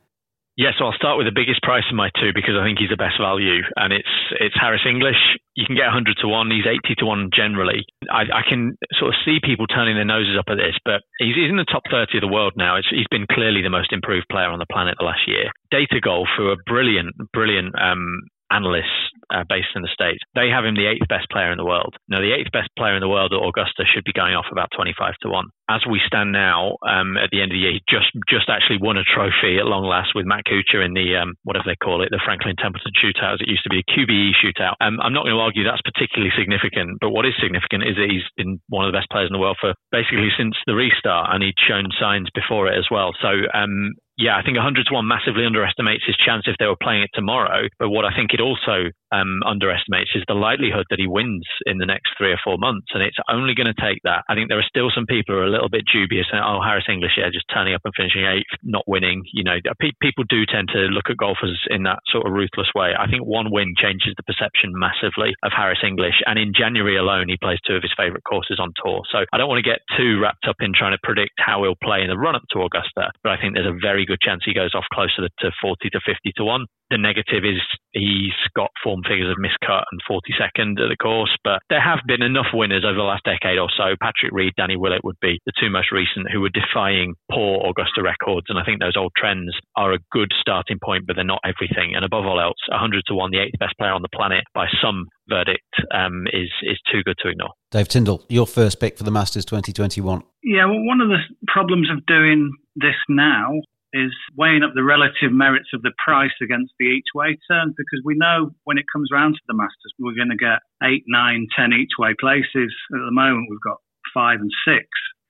Yeah, 0.55 0.69
so 0.77 0.85
I'll 0.85 0.93
start 1.01 1.17
with 1.17 1.25
the 1.25 1.33
biggest 1.33 1.65
price 1.65 1.85
of 1.89 1.97
my 1.97 2.13
two 2.21 2.29
because 2.29 2.53
I 2.53 2.61
think 2.61 2.77
he's 2.77 2.93
the 2.93 2.99
best 2.99 3.17
value, 3.17 3.65
and 3.73 3.89
it's 3.89 4.13
it's 4.37 4.53
Harris 4.53 4.85
English. 4.85 5.17
You 5.57 5.65
can 5.65 5.75
get 5.75 5.89
100 5.89 6.17
to 6.21 6.27
one. 6.27 6.53
He's 6.53 6.69
80 6.69 6.93
to 7.01 7.05
one 7.05 7.29
generally. 7.33 7.81
I, 8.09 8.29
I 8.29 8.43
can 8.45 8.77
sort 9.01 9.13
of 9.13 9.21
see 9.25 9.41
people 9.41 9.65
turning 9.65 9.97
their 9.97 10.05
noses 10.05 10.37
up 10.37 10.45
at 10.53 10.61
this, 10.61 10.77
but 10.85 11.01
he's, 11.17 11.33
he's 11.33 11.49
in 11.49 11.57
the 11.57 11.65
top 11.65 11.83
30 11.89 12.17
of 12.17 12.21
the 12.21 12.29
world 12.29 12.53
now. 12.55 12.77
It's, 12.77 12.89
he's 12.89 13.09
been 13.09 13.25
clearly 13.25 13.61
the 13.65 13.73
most 13.73 13.93
improved 13.93 14.29
player 14.29 14.49
on 14.49 14.61
the 14.61 14.69
planet 14.69 14.93
the 14.99 15.09
last 15.09 15.25
year. 15.25 15.49
Data 15.73 15.97
Golf, 15.97 16.29
who 16.37 16.49
are 16.49 16.57
brilliant, 16.69 17.17
brilliant 17.33 17.73
um, 17.73 18.21
analysts 18.53 19.09
uh, 19.33 19.43
based 19.49 19.73
in 19.75 19.81
the 19.81 19.89
States, 19.89 20.21
they 20.37 20.53
have 20.53 20.63
him 20.63 20.77
the 20.77 20.85
eighth 20.85 21.09
best 21.09 21.25
player 21.33 21.49
in 21.51 21.57
the 21.57 21.65
world. 21.65 21.97
Now, 22.07 22.21
the 22.21 22.37
eighth 22.37 22.53
best 22.53 22.69
player 22.77 22.93
in 22.93 23.01
the 23.01 23.09
world 23.09 23.33
at 23.33 23.41
Augusta 23.41 23.83
should 23.89 24.05
be 24.05 24.13
going 24.13 24.37
off 24.37 24.45
about 24.53 24.69
25 24.77 25.17
to 25.25 25.29
1. 25.29 25.49
As 25.69 25.81
we 25.89 26.01
stand 26.05 26.31
now, 26.31 26.77
um, 26.85 27.17
at 27.17 27.31
the 27.31 27.41
end 27.41 27.49
of 27.49 27.57
the 27.57 27.63
year, 27.65 27.73
he 27.73 27.81
just 27.89 28.11
just 28.29 28.51
actually 28.51 28.77
won 28.77 28.99
a 28.99 29.07
trophy 29.07 29.57
at 29.57 29.65
long 29.65 29.87
last 29.87 30.13
with 30.13 30.27
Matt 30.27 30.45
Kuchar 30.45 30.85
in 30.85 30.93
the, 30.93 31.15
um, 31.17 31.33
whatever 31.47 31.65
they 31.65 31.79
call 31.79 32.03
it, 32.03 32.11
the 32.11 32.21
Franklin 32.21 32.59
Templeton 32.59 32.91
shootout, 32.99 33.39
as 33.39 33.41
it 33.41 33.49
used 33.49 33.63
to 33.63 33.73
be, 33.73 33.81
a 33.81 33.89
QBE 33.89 34.37
shootout. 34.37 34.75
Um, 34.83 34.99
I'm 35.01 35.15
not 35.15 35.23
going 35.23 35.35
to 35.35 35.41
argue 35.41 35.63
that's 35.63 35.81
particularly 35.81 36.35
significant, 36.37 36.99
but 36.99 37.15
what 37.15 37.25
is 37.25 37.33
significant 37.39 37.87
is 37.87 37.95
that 37.95 38.11
he's 38.11 38.27
been 38.37 38.59
one 38.67 38.85
of 38.85 38.91
the 38.91 38.97
best 38.99 39.09
players 39.09 39.31
in 39.31 39.33
the 39.33 39.41
world 39.41 39.57
for 39.57 39.73
basically 39.89 40.29
since 40.37 40.53
the 40.67 40.75
restart, 40.75 41.31
and 41.31 41.41
he'd 41.41 41.57
shown 41.57 41.89
signs 41.95 42.27
before 42.35 42.67
it 42.67 42.77
as 42.77 42.91
well. 42.91 43.15
So 43.23 43.31
um, 43.55 43.95
yeah, 44.17 44.37
I 44.37 44.43
think 44.43 44.57
100 44.57 44.85
to 44.87 44.93
1 44.93 45.07
massively 45.07 45.45
underestimates 45.45 46.05
his 46.05 46.15
chance 46.17 46.43
if 46.45 46.55
they 46.59 46.65
were 46.65 46.79
playing 46.81 47.03
it 47.03 47.09
tomorrow. 47.13 47.67
But 47.79 47.89
what 47.89 48.05
I 48.05 48.15
think 48.15 48.33
it 48.33 48.41
also 48.41 48.91
um, 49.13 49.45
underestimates 49.45 50.11
is 50.15 50.25
the 50.27 50.33
likelihood 50.33 50.89
that 50.89 50.99
he 50.99 51.07
wins 51.07 51.45
in 51.65 51.77
the 51.77 51.85
next 51.85 52.17
three 52.17 52.33
or 52.33 52.41
four 52.43 52.57
months. 52.57 52.87
And 52.93 53.03
it's 53.03 53.17
only 53.29 53.53
going 53.53 53.69
to 53.69 53.77
take 53.77 54.01
that. 54.03 54.25
I 54.27 54.33
think 54.33 54.49
there 54.49 54.59
are 54.59 54.73
still 54.73 54.89
some 54.89 55.05
people 55.05 55.35
who 55.35 55.41
are 55.41 55.45
a 55.45 55.53
little 55.53 55.69
bit 55.69 55.85
dubious. 55.85 56.27
And, 56.33 56.41
oh, 56.41 56.61
Harris 56.65 56.89
English, 56.89 57.13
yeah, 57.17 57.29
just 57.31 57.45
turning 57.53 57.77
up 57.77 57.85
and 57.85 57.93
finishing 57.95 58.25
eighth, 58.25 58.49
not 58.63 58.83
winning. 58.87 59.21
You 59.31 59.43
know, 59.43 59.61
pe- 59.79 59.95
people 60.01 60.25
do 60.27 60.45
tend 60.49 60.73
to 60.73 60.89
look 60.89 61.13
at 61.13 61.21
golfers 61.21 61.61
in 61.69 61.83
that 61.83 62.01
sort 62.09 62.25
of 62.25 62.33
ruthless 62.33 62.73
way. 62.73 62.97
I 62.97 63.05
think 63.05 63.23
one 63.23 63.53
win 63.53 63.77
changes 63.77 64.17
the 64.17 64.25
perception 64.25 64.73
massively 64.73 65.37
of 65.45 65.53
Harris 65.53 65.85
English. 65.85 66.17
And 66.25 66.39
in 66.39 66.53
January 66.57 66.97
alone, 66.97 67.29
he 67.29 67.37
plays 67.37 67.61
two 67.61 67.77
of 67.77 67.85
his 67.85 67.93
favourite 67.95 68.25
courses 68.25 68.57
on 68.59 68.73
tour. 68.81 69.05
So 69.11 69.21
I 69.31 69.37
don't 69.37 69.49
want 69.49 69.63
to 69.63 69.69
get 69.69 69.85
too 69.93 70.17
wrapped 70.19 70.49
up 70.49 70.57
in 70.59 70.73
trying 70.73 70.97
to 70.97 71.01
predict 71.05 71.37
how 71.37 71.61
he'll 71.61 71.79
play 71.83 72.01
in 72.01 72.09
the 72.09 72.17
run 72.17 72.35
up 72.35 72.43
to 72.51 72.65
Augusta. 72.65 73.13
But 73.21 73.31
I 73.31 73.37
think 73.37 73.53
there's 73.53 73.69
a 73.69 73.77
very 73.77 74.05
good 74.05 74.19
chance 74.21 74.41
he 74.45 74.53
goes 74.53 74.73
off 74.73 74.89
closer 74.93 75.27
to 75.27 75.51
40 75.61 75.89
to 75.91 75.99
50 76.01 76.33
to 76.37 76.43
1. 76.43 76.65
The 76.89 76.97
negative 76.97 77.45
is 77.45 77.61
he's 77.91 78.37
got 78.55 78.69
form 78.83 79.02
figures 79.03 79.31
of 79.31 79.41
miscut 79.41 79.83
and 79.91 80.01
42nd 80.09 80.81
at 80.81 80.89
the 80.89 80.97
course, 80.99 81.35
but 81.43 81.61
there 81.69 81.81
have 81.81 81.99
been 82.07 82.21
enough 82.21 82.51
winners 82.53 82.85
over 82.85 82.97
the 82.97 83.07
last 83.07 83.23
decade 83.23 83.59
or 83.59 83.69
so. 83.75 83.95
Patrick 84.01 84.31
Reed, 84.31 84.53
Danny 84.57 84.75
Willett 84.75 85.03
would 85.03 85.19
be 85.21 85.39
the 85.45 85.53
two 85.59 85.69
most 85.69 85.91
recent 85.91 86.31
who 86.31 86.41
were 86.41 86.53
defying 86.53 87.15
poor 87.31 87.65
Augusta 87.67 88.01
records. 88.01 88.47
And 88.49 88.57
I 88.57 88.63
think 88.63 88.79
those 88.79 88.97
old 88.97 89.11
trends 89.17 89.53
are 89.75 89.93
a 89.93 89.99
good 90.11 90.31
starting 90.39 90.79
point, 90.83 91.05
but 91.07 91.15
they're 91.15 91.25
not 91.25 91.41
everything. 91.45 91.95
And 91.95 92.05
above 92.05 92.25
all 92.25 92.39
else, 92.39 92.59
100 92.69 93.03
to 93.07 93.15
1, 93.15 93.31
the 93.31 93.39
eighth 93.39 93.59
best 93.59 93.77
player 93.77 93.91
on 93.91 94.01
the 94.01 94.13
planet 94.13 94.43
by 94.53 94.67
some 94.81 95.05
verdict 95.29 95.63
um, 95.93 96.25
is 96.33 96.49
is 96.63 96.79
too 96.91 97.03
good 97.03 97.15
to 97.23 97.29
ignore. 97.29 97.51
Dave 97.71 97.87
Tindall, 97.87 98.23
your 98.29 98.45
first 98.45 98.79
pick 98.79 98.97
for 98.97 99.03
the 99.03 99.11
Masters 99.11 99.45
2021. 99.45 100.21
Yeah, 100.43 100.65
well, 100.65 100.83
one 100.83 101.01
of 101.01 101.09
the 101.09 101.19
problems 101.47 101.89
of 101.89 102.05
doing 102.05 102.51
this 102.75 102.95
now 103.07 103.51
is 103.93 104.11
weighing 104.35 104.63
up 104.63 104.71
the 104.73 104.83
relative 104.83 105.31
merits 105.31 105.69
of 105.73 105.81
the 105.81 105.93
price 106.03 106.33
against 106.41 106.73
the 106.79 106.85
each 106.85 107.13
way 107.13 107.37
terms 107.49 107.73
because 107.77 108.01
we 108.03 108.15
know 108.17 108.51
when 108.65 108.77
it 108.77 108.85
comes 108.91 109.09
around 109.13 109.33
to 109.33 109.45
the 109.47 109.53
Masters, 109.53 109.93
we're 109.99 110.17
going 110.17 110.33
to 110.33 110.35
get 110.35 110.59
eight, 110.81 111.03
nine, 111.07 111.47
ten 111.55 111.73
each 111.73 111.93
way 111.97 112.13
places. 112.19 112.73
At 112.91 113.05
the 113.05 113.13
moment, 113.13 113.47
we've 113.49 113.63
got 113.63 113.77
five 114.13 114.41
and 114.41 114.51
six. 114.65 114.87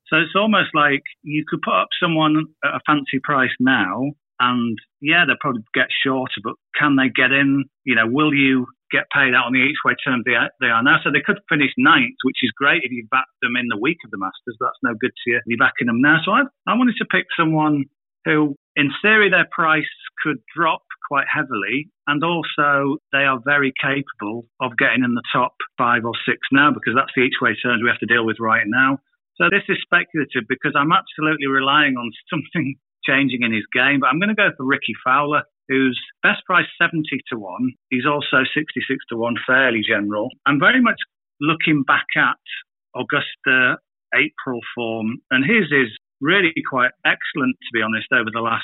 So 0.08 0.18
it's 0.18 0.36
almost 0.36 0.72
like 0.74 1.04
you 1.24 1.44
could 1.48 1.62
put 1.62 1.74
up 1.74 1.90
someone 2.00 2.46
at 2.64 2.76
a 2.76 2.82
fancy 2.86 3.20
price 3.24 3.54
now, 3.60 4.12
and 4.40 4.78
yeah, 5.02 5.24
they'll 5.26 5.42
probably 5.42 5.64
get 5.74 5.88
shorter, 6.04 6.40
but 6.44 6.56
can 6.78 6.96
they 6.96 7.10
get 7.10 7.32
in? 7.32 7.66
You 7.84 7.96
know, 7.96 8.08
will 8.08 8.34
you 8.34 8.68
get 8.92 9.10
paid 9.10 9.34
out 9.34 9.50
on 9.50 9.54
the 9.54 9.66
each 9.66 9.82
way 9.84 9.96
terms 10.06 10.24
they 10.26 10.36
are, 10.36 10.84
now? 10.84 11.00
So 11.04 11.10
they 11.10 11.26
could 11.26 11.40
finish 11.50 11.72
ninth, 11.78 12.20
which 12.24 12.44
is 12.44 12.52
great 12.56 12.84
if 12.84 12.92
you 12.92 13.08
back 13.10 13.26
them 13.42 13.56
in 13.58 13.68
the 13.68 13.80
week 13.80 13.98
of 14.06 14.12
the 14.12 14.20
Masters, 14.20 14.58
that's 14.60 14.78
no 14.84 14.94
good 15.00 15.12
to 15.12 15.32
you 15.32 15.40
you're 15.48 15.58
backing 15.58 15.88
them 15.88 16.02
now. 16.02 16.22
So 16.24 16.32
I, 16.32 16.44
I 16.68 16.78
wanted 16.78 16.96
to 17.00 17.06
pick 17.06 17.26
someone 17.36 17.86
who, 18.26 18.56
in 18.76 18.90
theory, 19.02 19.30
their 19.30 19.48
price 19.52 19.90
could 20.24 20.38
drop 20.56 20.82
quite 21.08 21.28
heavily, 21.28 21.90
and 22.08 22.24
also 22.24 22.98
they 23.12 23.26
are 23.26 23.40
very 23.44 23.74
capable 23.82 24.46
of 24.62 24.78
getting 24.78 25.04
in 25.04 25.14
the 25.14 25.24
top 25.34 25.54
five 25.78 26.06
or 26.06 26.14
six 26.26 26.40
now 26.52 26.72
because 26.72 26.94
that's 26.96 27.12
the 27.16 27.24
each 27.24 27.42
way 27.42 27.56
turns 27.62 27.84
we 27.84 27.90
have 27.90 28.00
to 28.00 28.06
deal 28.06 28.26
with 28.26 28.38
right 28.40 28.66
now. 28.66 29.00
So 29.36 29.50
this 29.50 29.66
is 29.68 29.78
speculative 29.82 30.48
because 30.48 30.74
I'm 30.78 30.94
absolutely 30.94 31.48
relying 31.48 31.98
on 31.98 32.12
something 32.32 32.76
changing 33.04 33.44
in 33.44 33.52
his 33.52 33.68
game, 33.74 34.00
but 34.00 34.08
I'm 34.08 34.20
going 34.20 34.34
to 34.34 34.36
go 34.36 34.50
for 34.56 34.66
Rickie 34.66 34.96
Fowler. 35.04 35.44
Who's 35.70 36.00
best 36.22 36.44
price 36.46 36.68
70 36.82 37.08
to 37.32 37.40
1. 37.40 37.72
He's 37.90 38.06
also 38.06 38.44
66 38.44 38.84
to 39.10 39.16
1, 39.16 39.36
fairly 39.48 39.80
general. 39.88 40.28
I'm 40.46 40.60
very 40.60 40.82
much 40.82 41.00
looking 41.40 41.84
back 41.84 42.06
at 42.18 42.44
Augusta 42.96 43.80
April 44.14 44.60
form, 44.76 45.18
and 45.32 45.44
his 45.44 45.72
is 45.72 45.90
really 46.24 46.56
quite 46.64 46.92
excellent, 47.06 47.60
to 47.60 47.72
be 47.76 47.84
honest, 47.84 48.08
over 48.16 48.32
the 48.32 48.42
last 48.42 48.64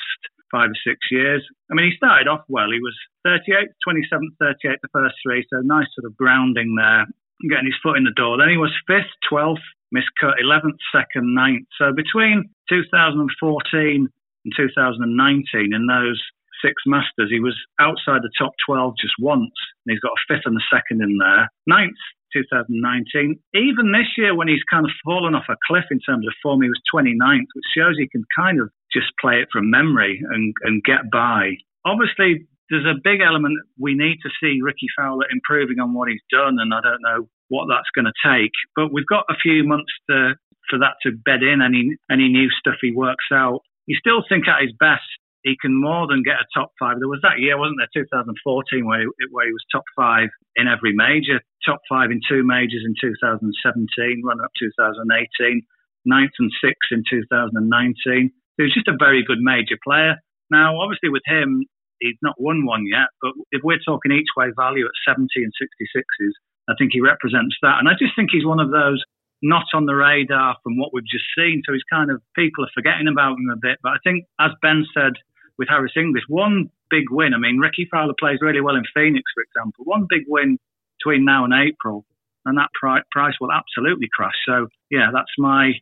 five 0.50 0.72
or 0.72 0.80
six 0.82 0.98
years. 1.10 1.44
I 1.70 1.74
mean, 1.74 1.92
he 1.92 1.96
started 1.96 2.26
off 2.26 2.42
well. 2.48 2.72
He 2.72 2.80
was 2.80 2.96
38, 3.24 3.68
27, 3.84 4.32
38 4.40 4.78
the 4.82 4.88
first 4.92 5.14
three, 5.22 5.46
so 5.52 5.60
nice 5.60 5.86
sort 5.94 6.08
of 6.08 6.16
grounding 6.16 6.74
there. 6.74 7.06
getting 7.48 7.70
his 7.70 7.78
foot 7.82 7.96
in 7.96 8.04
the 8.04 8.16
door. 8.16 8.36
Then 8.36 8.50
he 8.50 8.56
was 8.56 8.72
fifth, 8.88 9.12
12th, 9.30 9.64
miscut, 9.94 10.40
11th, 10.42 10.80
second, 10.92 11.34
ninth. 11.34 11.68
So 11.78 11.92
between 11.92 12.50
2014 12.68 14.08
and 14.44 14.52
2019, 14.56 15.72
in 15.72 15.86
those 15.86 16.20
six 16.64 16.74
Masters, 16.86 17.30
he 17.30 17.40
was 17.40 17.56
outside 17.80 18.22
the 18.22 18.32
top 18.38 18.52
12 18.66 18.94
just 19.00 19.14
once, 19.18 19.54
and 19.84 19.88
he's 19.92 20.00
got 20.00 20.12
a 20.12 20.24
fifth 20.28 20.46
and 20.46 20.56
a 20.56 20.64
second 20.68 21.02
in 21.02 21.16
there. 21.18 21.48
Ninth, 21.66 22.00
2019. 22.32 23.38
Even 23.54 23.92
this 23.92 24.08
year, 24.16 24.34
when 24.34 24.48
he's 24.48 24.64
kind 24.70 24.84
of 24.84 24.92
fallen 25.04 25.34
off 25.34 25.48
a 25.48 25.56
cliff 25.66 25.84
in 25.90 26.00
terms 26.00 26.26
of 26.26 26.34
form, 26.42 26.62
he 26.62 26.68
was 26.68 26.80
29th, 26.92 27.50
which 27.54 27.64
shows 27.76 27.96
he 27.98 28.08
can 28.08 28.24
kind 28.36 28.60
of 28.60 28.70
just 28.92 29.08
play 29.20 29.40
it 29.40 29.48
from 29.52 29.70
memory 29.70 30.22
and, 30.30 30.54
and 30.62 30.82
get 30.84 31.10
by. 31.10 31.56
Obviously, 31.84 32.46
there's 32.70 32.86
a 32.86 33.00
big 33.02 33.20
element 33.20 33.58
we 33.78 33.94
need 33.94 34.18
to 34.22 34.30
see 34.40 34.62
Rickie 34.62 34.90
Fowler 34.96 35.26
improving 35.30 35.80
on 35.80 35.92
what 35.92 36.08
he's 36.08 36.22
done, 36.30 36.56
and 36.58 36.72
I 36.72 36.80
don't 36.80 37.02
know 37.02 37.28
what 37.48 37.66
that's 37.68 37.90
going 37.94 38.06
to 38.06 38.22
take. 38.22 38.54
But 38.76 38.92
we've 38.92 39.06
got 39.06 39.24
a 39.28 39.34
few 39.42 39.66
months 39.66 39.92
to, 40.08 40.34
for 40.70 40.78
that 40.78 40.94
to 41.02 41.10
bed 41.10 41.42
in 41.42 41.60
any 41.60 41.96
any 42.10 42.28
new 42.28 42.48
stuff 42.50 42.76
he 42.80 42.92
works 42.92 43.26
out. 43.32 43.60
You 43.86 43.96
still 43.98 44.22
think 44.28 44.46
at 44.46 44.62
his 44.62 44.72
best 44.78 45.02
he 45.42 45.56
can 45.60 45.72
more 45.72 46.06
than 46.06 46.22
get 46.22 46.40
a 46.40 46.46
top 46.52 46.72
five. 46.78 46.98
There 46.98 47.08
was 47.08 47.20
that 47.22 47.40
year, 47.40 47.56
wasn't 47.56 47.80
there, 47.80 48.04
2014, 48.04 48.86
where 48.86 49.00
he, 49.00 49.06
where 49.30 49.46
he 49.46 49.52
was 49.52 49.64
top 49.72 49.84
five 49.96 50.28
in 50.56 50.68
every 50.68 50.92
major, 50.92 51.40
top 51.64 51.80
five 51.88 52.10
in 52.10 52.20
two 52.28 52.44
majors 52.44 52.84
in 52.84 52.94
2017, 53.00 54.22
runner 54.24 54.44
up 54.44 54.52
2018, 54.58 55.62
ninth 56.04 56.36
and 56.38 56.52
sixth 56.60 56.92
in 56.92 57.04
2019. 57.08 58.30
He 58.56 58.62
was 58.62 58.74
just 58.74 58.88
a 58.88 59.00
very 59.00 59.24
good 59.24 59.40
major 59.40 59.78
player. 59.82 60.20
Now, 60.50 60.80
obviously, 60.80 61.08
with 61.08 61.24
him, 61.24 61.64
he's 62.00 62.20
not 62.20 62.36
won 62.38 62.66
one 62.66 62.84
yet, 62.86 63.08
but 63.22 63.32
if 63.52 63.62
we're 63.64 63.80
talking 63.80 64.12
each 64.12 64.36
way 64.36 64.52
value 64.56 64.84
at 64.84 64.92
70 65.08 65.28
and 65.36 65.52
66s, 65.56 66.36
I 66.68 66.74
think 66.76 66.92
he 66.92 67.00
represents 67.00 67.56
that. 67.62 67.78
And 67.78 67.88
I 67.88 67.92
just 67.98 68.14
think 68.16 68.30
he's 68.32 68.44
one 68.44 68.60
of 68.60 68.70
those 68.70 69.02
not 69.42 69.64
on 69.72 69.86
the 69.86 69.94
radar 69.94 70.56
from 70.62 70.76
what 70.76 70.92
we've 70.92 71.08
just 71.08 71.24
seen. 71.36 71.62
So 71.64 71.72
he's 71.72 71.86
kind 71.90 72.10
of, 72.10 72.20
people 72.36 72.64
are 72.64 72.74
forgetting 72.74 73.08
about 73.08 73.38
him 73.38 73.48
a 73.50 73.56
bit. 73.56 73.78
But 73.82 73.92
I 73.92 74.00
think, 74.04 74.26
as 74.38 74.50
Ben 74.60 74.84
said 74.92 75.16
with 75.60 75.68
Harris 75.68 75.92
English. 75.94 76.24
One 76.26 76.70
big 76.88 77.04
win. 77.10 77.34
I 77.34 77.38
mean, 77.38 77.58
Rickie 77.58 77.86
Fowler 77.92 78.14
plays 78.18 78.38
really 78.40 78.62
well 78.62 78.74
in 78.74 78.82
Phoenix, 78.94 79.22
for 79.34 79.42
example. 79.42 79.84
One 79.84 80.06
big 80.08 80.24
win 80.26 80.58
between 80.98 81.26
now 81.26 81.44
and 81.44 81.52
April, 81.52 82.06
and 82.46 82.56
that 82.56 82.70
price 82.80 83.34
will 83.40 83.52
absolutely 83.52 84.08
crash. 84.12 84.34
So, 84.46 84.68
yeah, 84.90 85.10
that's 85.12 85.30
my 85.36 85.72